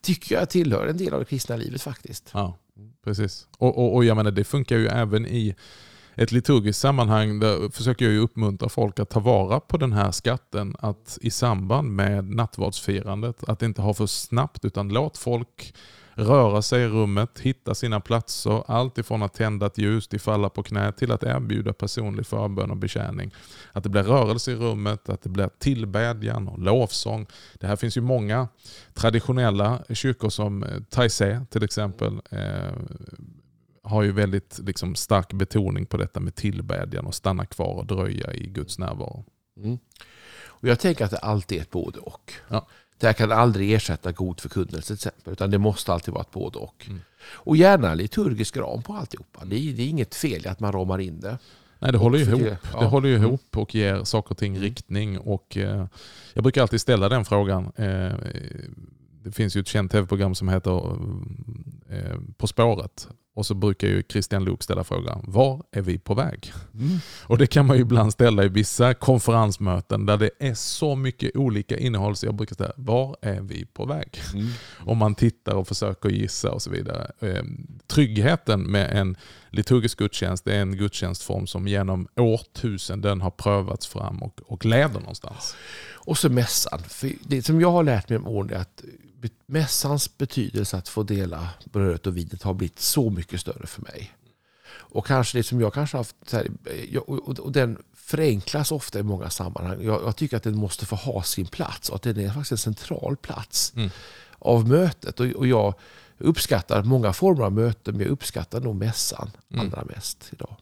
tycker 0.02 0.36
jag 0.36 0.50
tillhör 0.50 0.88
en 0.88 0.98
del 0.98 1.14
av 1.14 1.20
det 1.20 1.26
kristna 1.26 1.56
livet 1.56 1.82
faktiskt. 1.82 2.30
Ja, 2.34 2.58
precis. 3.04 3.48
Och, 3.58 3.78
och, 3.78 3.96
och 3.96 4.06
jag 4.06 4.18
menar, 4.18 4.32
det 4.32 4.44
funkar 4.44 4.78
ju 4.78 4.88
även 4.88 5.26
i 5.28 5.56
ett 6.16 6.32
liturgiskt 6.32 6.80
sammanhang. 6.80 7.40
Där 7.40 7.70
försöker 7.70 8.06
jag 8.06 8.14
ju 8.14 8.20
uppmuntra 8.20 8.70
folk 8.70 9.00
att 9.00 9.10
ta 9.10 9.20
vara 9.20 9.60
på 9.60 9.78
den 9.78 9.94
här 9.94 10.12
skatten. 10.12 10.76
Att 10.80 11.18
i 11.22 11.32
samband 11.32 11.92
med 11.92 12.30
nattvardsfirandet, 12.30 13.44
att 13.48 13.62
inte 13.62 13.82
ha 13.82 13.94
för 13.94 14.06
snabbt 14.06 14.66
utan 14.66 14.90
låt 14.90 15.18
folk 15.18 15.74
röra 16.16 16.62
sig 16.62 16.84
i 16.84 16.88
rummet, 16.88 17.40
hitta 17.40 17.76
sina 17.76 18.00
platser. 18.00 18.64
Allt 18.68 18.98
ifrån 18.98 19.24
att 19.24 19.34
tända 19.34 19.66
ett 19.66 19.78
ljus 19.78 20.08
till 20.08 20.20
falla 20.20 20.50
på 20.50 20.64
knä 20.64 20.92
till 20.92 21.12
att 21.12 21.24
erbjuda 21.24 21.74
personlig 21.74 22.26
förbön 22.26 22.72
och 22.72 22.78
betjäning. 22.78 23.32
Att 23.72 23.84
det 23.84 23.90
blir 23.90 24.04
rörelse 24.04 24.52
i 24.52 24.56
rummet, 24.56 25.10
att 25.10 25.22
det 25.22 25.30
blir 25.30 25.50
tillbedjan 25.60 26.48
och 26.48 26.60
lovsång. 26.60 27.28
Det 27.60 27.68
här 27.68 27.76
finns 27.76 27.98
ju 27.98 28.02
många 28.02 28.48
traditionella 28.94 29.80
kyrkor 29.90 30.30
som 30.30 30.64
eh, 30.64 30.70
Taizé 30.90 31.46
till 31.50 31.64
exempel 31.64 32.22
eh, 32.30 32.72
har 33.84 34.04
ju 34.04 34.12
väldigt 34.12 34.60
liksom, 34.64 34.96
stark 34.96 35.34
betoning 35.34 35.86
på 35.86 35.98
detta 35.98 36.20
med 36.20 36.36
tillbedjan 36.36 37.06
och 37.06 37.16
stanna 37.16 37.46
kvar 37.46 37.74
och 37.76 37.86
dröja 37.86 38.34
i 38.34 38.48
Guds 38.48 38.80
närvaro. 38.80 39.26
Mm. 39.58 39.78
Och 40.46 40.68
jag 40.68 40.80
tänker 40.80 41.06
att 41.06 41.12
det 41.12 41.18
alltid 41.18 41.58
är 41.58 41.62
ett 41.62 41.72
både 41.72 42.00
och. 42.00 42.34
Ja. 42.50 42.68
Det 42.98 43.06
här 43.08 43.14
kan 43.14 43.32
aldrig 43.32 43.74
ersätta 43.74 44.12
god 44.12 44.40
förkunnelse 44.40 44.82
till 44.88 44.94
exempel, 44.94 45.34
utan 45.34 45.52
det 45.52 45.58
måste 45.58 45.94
alltid 45.94 46.14
vara 46.14 46.22
ett 46.22 46.32
både 46.32 46.60
och. 46.60 46.86
Mm. 46.88 47.02
Och 47.26 47.58
gärna 47.58 47.94
liturgisk 47.94 48.58
ram 48.58 48.82
på 48.84 48.94
alltihopa. 48.94 49.46
Det 49.46 49.56
är, 49.56 49.74
det 49.74 49.84
är 49.84 49.88
inget 49.88 50.16
fel 50.16 50.46
i 50.46 50.48
att 50.48 50.60
man 50.60 50.72
ramar 50.72 51.00
in 51.00 51.20
det. 51.20 51.38
Nej, 51.80 51.92
det 51.92 51.98
håller 51.98 52.18
ju 52.20 52.26
ihop. 52.26 52.40
det- 52.42 52.58
ja. 52.74 52.80
Det 52.80 52.86
håller 52.86 53.10
ju 53.10 53.16
Mm. 53.16 53.28
ihop 53.28 53.58
och 53.58 53.76
ger 53.76 54.04
saker 54.04 54.32
och 54.32 54.38
ting 54.38 54.60
riktning. 54.60 55.20
Och, 55.20 55.58
eh, 55.58 55.86
jag 56.34 56.44
brukar 56.44 56.62
alltid 56.62 56.82
ställa 56.82 57.10
den 57.10 57.26
frågan. 57.26 57.72
Eh, 57.76 58.14
det 59.24 59.32
finns 59.32 59.56
ju 59.56 59.62
ett 59.62 59.68
känt 59.68 59.92
tv-program 59.92 60.36
som 60.36 60.50
heter 60.50 60.98
eh, 61.90 62.18
På 62.38 62.48
spåret. 62.48 63.08
Och 63.36 63.46
så 63.46 63.54
brukar 63.54 63.88
ju 63.88 64.04
Christian 64.10 64.46
Luuk 64.46 64.64
ställa 64.64 64.84
frågan, 64.84 65.24
var 65.28 65.64
är 65.72 65.82
vi 65.82 65.98
på 65.98 66.14
väg? 66.14 66.54
Och 67.24 67.38
det 67.38 67.48
kan 67.48 67.66
man 67.66 67.76
ju 67.76 67.82
ibland 67.82 68.14
ställa 68.14 68.44
i 68.44 68.48
vissa 68.48 68.94
konferensmöten 68.94 70.06
där 70.06 70.18
det 70.18 70.30
är 70.40 70.54
så 70.54 70.96
mycket 70.96 71.36
olika 71.36 71.78
innehåll 71.78 72.16
så 72.16 72.26
jag 72.26 72.36
brukar 72.36 72.56
säga, 72.56 72.72
var 72.78 73.18
är 73.22 73.42
vi 73.42 73.66
på 73.66 73.86
väg? 73.86 74.22
Mm. 74.34 74.48
Om 74.80 74.98
man 74.98 75.16
tittar 75.16 75.56
och 75.56 75.68
försöker 75.68 76.10
gissa 76.10 76.52
och 76.52 76.62
så 76.62 76.70
vidare. 76.70 77.12
Eh, 77.20 77.44
Tryggheten 77.88 78.62
med 78.62 78.98
en 78.98 79.18
liturgisk 79.50 79.98
gudstjänst 79.98 80.48
är 80.48 80.60
en 80.60 80.78
gudstjänstform 80.78 81.48
som 81.48 81.68
genom 81.68 82.08
årtusenden 82.16 83.22
har 83.22 83.32
prövats 83.32 83.88
fram 83.88 84.24
och, 84.24 84.42
och 84.46 84.66
leder 84.66 85.00
någonstans. 85.00 85.56
Och 85.94 86.18
så 86.18 86.30
mässan. 86.30 86.80
För 86.88 87.12
det 87.22 87.42
som 87.42 87.62
jag 87.62 87.72
har 87.72 87.84
lärt 87.84 88.10
mig 88.10 88.18
om 88.18 88.28
åren 88.28 88.50
är 88.50 88.56
att 88.56 88.84
mässans 89.46 90.18
betydelse 90.18 90.78
att 90.78 90.90
få 90.90 91.04
dela 91.04 91.50
brödet 91.72 92.08
och 92.08 92.18
vinet 92.18 92.44
har 92.44 92.54
blivit 92.54 92.80
så 92.80 93.10
mycket 93.10 93.40
större 93.42 93.68
för 93.68 93.82
mig. 93.82 94.12
Och 94.76 95.06
kanske 95.06 95.38
det 95.38 95.44
som 95.44 95.62
jag 95.62 95.74
kanske 95.74 95.98
haft, 95.98 96.16
så 96.26 96.38
här, 96.38 96.48
jag- 96.92 97.10
och, 97.10 97.52
den 97.52 97.78
förenklas 97.96 98.72
ofta 98.72 99.00
i 99.00 99.04
många 99.04 99.30
sammanhang. 99.30 99.84
Jag, 99.84 100.02
jag 100.04 100.16
tycker 100.16 100.38
att 100.38 100.44
den 100.44 100.58
måste 100.58 100.86
få 100.86 100.96
ha 100.96 101.24
sin 101.24 101.46
plats 101.46 101.90
och 101.90 101.96
att 101.96 102.02
den 102.02 102.20
är 102.20 102.30
faktiskt 102.30 102.52
en 102.52 102.58
central 102.58 103.18
plats 103.18 103.74
Mm. 103.76 103.90
av 104.40 104.68
mötet. 104.68 105.20
Och, 105.20 105.26
och 105.28 105.48
jag 105.48 105.74
uppskattar 106.18 106.84
många 106.84 107.14
former 107.14 107.44
av 107.44 107.52
möten, 107.52 107.94
men 107.98 108.04
jag 108.04 108.12
uppskattar 108.12 108.62
nog 108.62 108.76
mässan 108.76 109.32
Mm. 109.54 109.66
allra 109.66 109.86
mest 109.86 110.30
idag. 110.32 110.56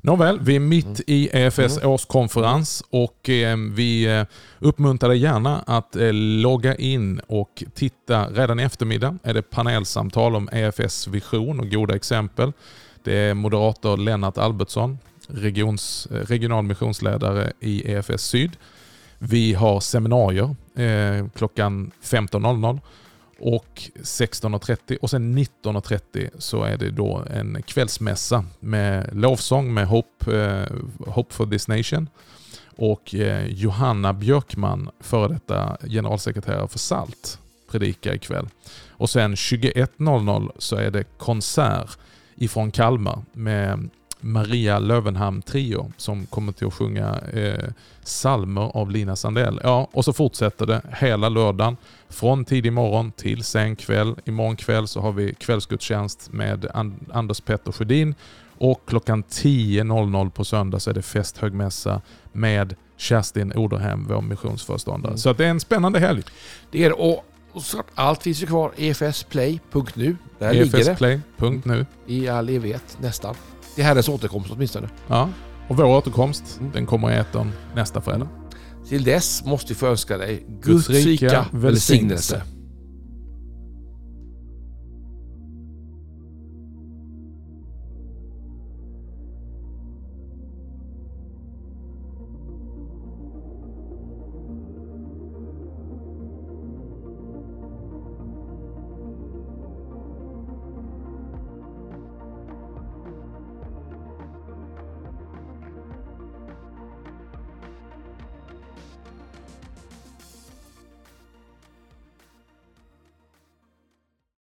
Nåväl, 0.00 0.40
vi 0.40 0.56
är 0.56 0.60
mitt 0.60 0.84
Mm. 0.84 1.02
i 1.06 1.28
EFS 1.32 1.84
årskonferens 1.84 2.84
och 2.90 3.28
eh, 3.28 3.56
vi 3.56 4.04
eh, 4.18 4.24
uppmuntrar 4.58 5.08
dig 5.08 5.18
gärna 5.18 5.58
att 5.66 5.96
eh, 5.96 6.12
logga 6.12 6.74
in 6.74 7.20
och 7.26 7.64
titta. 7.74 8.26
Redan 8.28 8.60
i 8.60 8.62
eftermiddag 8.62 9.18
är 9.22 9.34
det 9.34 9.42
panelsamtal 9.42 10.36
om 10.36 10.48
EFS 10.52 11.06
vision 11.06 11.60
och 11.60 11.70
goda 11.70 11.96
exempel. 11.96 12.52
Det 13.04 13.16
är 13.16 13.34
moderator 13.34 13.96
Lennart 13.96 14.38
Albertsson, 14.38 14.98
regions, 15.28 16.08
eh, 16.10 16.14
regional 16.14 16.64
missionsledare 16.64 17.52
i 17.60 17.92
EFS 17.92 18.22
Syd. 18.22 18.56
Vi 19.18 19.54
har 19.54 19.80
seminarier 19.80 20.56
eh, 20.76 21.26
klockan 21.36 21.90
15.00 22.02 22.80
och 23.38 23.82
16.30 23.94 24.96
och 24.96 25.10
sen 25.10 25.38
19.30 25.38 26.30
så 26.38 26.62
är 26.62 26.76
det 26.76 26.90
då 26.90 27.24
en 27.30 27.62
kvällsmässa 27.62 28.44
med 28.60 29.08
lovsång 29.12 29.74
med 29.74 29.86
Hope, 29.86 30.42
eh, 30.42 30.76
Hope 31.06 31.34
for 31.34 31.46
this 31.46 31.68
nation 31.68 32.08
och 32.76 33.14
eh, 33.14 33.46
Johanna 33.46 34.12
Björkman, 34.12 34.90
före 35.00 35.28
detta 35.28 35.76
generalsekreterare 35.88 36.68
för 36.68 36.78
SALT, 36.78 37.38
predikar 37.70 38.14
ikväll. 38.14 38.48
Och 38.88 39.10
sen 39.10 39.34
21.00 39.34 40.50
så 40.58 40.76
är 40.76 40.90
det 40.90 41.04
konsert 41.18 41.98
ifrån 42.34 42.70
Kalmar 42.70 43.22
med 43.32 43.90
Maria 44.26 44.78
Lövenham 44.78 45.42
Trio 45.42 45.92
som 45.96 46.26
kommer 46.26 46.52
till 46.52 46.66
att 46.66 46.74
sjunga 46.74 47.18
eh, 47.32 47.64
salmer 48.02 48.76
av 48.76 48.90
Lina 48.90 49.16
Sandell. 49.16 49.60
Ja, 49.62 49.88
och 49.92 50.04
så 50.04 50.12
fortsätter 50.12 50.66
det 50.66 50.82
hela 51.00 51.28
lördagen 51.28 51.76
från 52.08 52.44
tidig 52.44 52.72
morgon 52.72 53.12
till 53.12 53.44
sen 53.44 53.76
kväll. 53.76 54.14
Imorgon 54.24 54.56
kväll 54.56 54.88
så 54.88 55.00
har 55.00 55.12
vi 55.12 55.34
kvällsgudstjänst 55.34 56.32
med 56.32 56.66
An- 56.74 57.06
Anders 57.12 57.40
Petter 57.40 57.72
Sjödin 57.72 58.14
och 58.58 58.80
klockan 58.86 59.24
10.00 59.24 60.30
på 60.30 60.44
söndag 60.44 60.80
så 60.80 60.90
är 60.90 60.94
det 60.94 61.02
festhögmässa 61.02 62.00
med 62.32 62.74
Kerstin 62.96 63.52
Oderhem, 63.52 64.06
vår 64.08 64.20
missionsföreståndare. 64.22 65.10
Mm. 65.10 65.18
Så 65.18 65.30
att 65.30 65.38
det 65.38 65.44
är 65.44 65.50
en 65.50 65.60
spännande 65.60 66.00
helg. 66.00 66.22
Det 66.70 66.84
är. 66.84 67.00
Och, 67.00 67.24
allt 67.94 68.22
finns 68.22 68.42
ju 68.42 68.46
kvar. 68.46 68.72
efsplay.nu. 68.76 70.16
Där 70.38 70.52
ligger 70.54 70.84
det 70.84 70.90
efsplay.nu. 70.90 71.86
i 72.06 72.28
all 72.28 72.48
evighet 72.48 72.98
nästan. 73.00 73.34
Är 73.76 73.82
Herrens 73.82 74.08
återkomst 74.08 74.50
åtminstone. 74.52 74.88
Ja. 75.08 75.28
Och 75.68 75.76
vår 75.76 75.84
återkomst, 75.84 76.44
Mm. 76.60 76.72
den 76.72 76.86
kommer 76.86 77.10
i 77.12 77.14
etern 77.16 77.52
nästa 77.74 78.00
fredag. 78.00 78.28
Till 78.88 79.04
dess 79.04 79.44
måste 79.44 79.68
vi 79.68 79.74
få 79.74 79.86
önska 79.86 80.18
dig 80.18 80.46
Guds 80.48 80.86
Guds 80.86 80.88
rika 80.88 81.26
välsignelse. 81.52 81.56
välsignelse. 81.58 82.42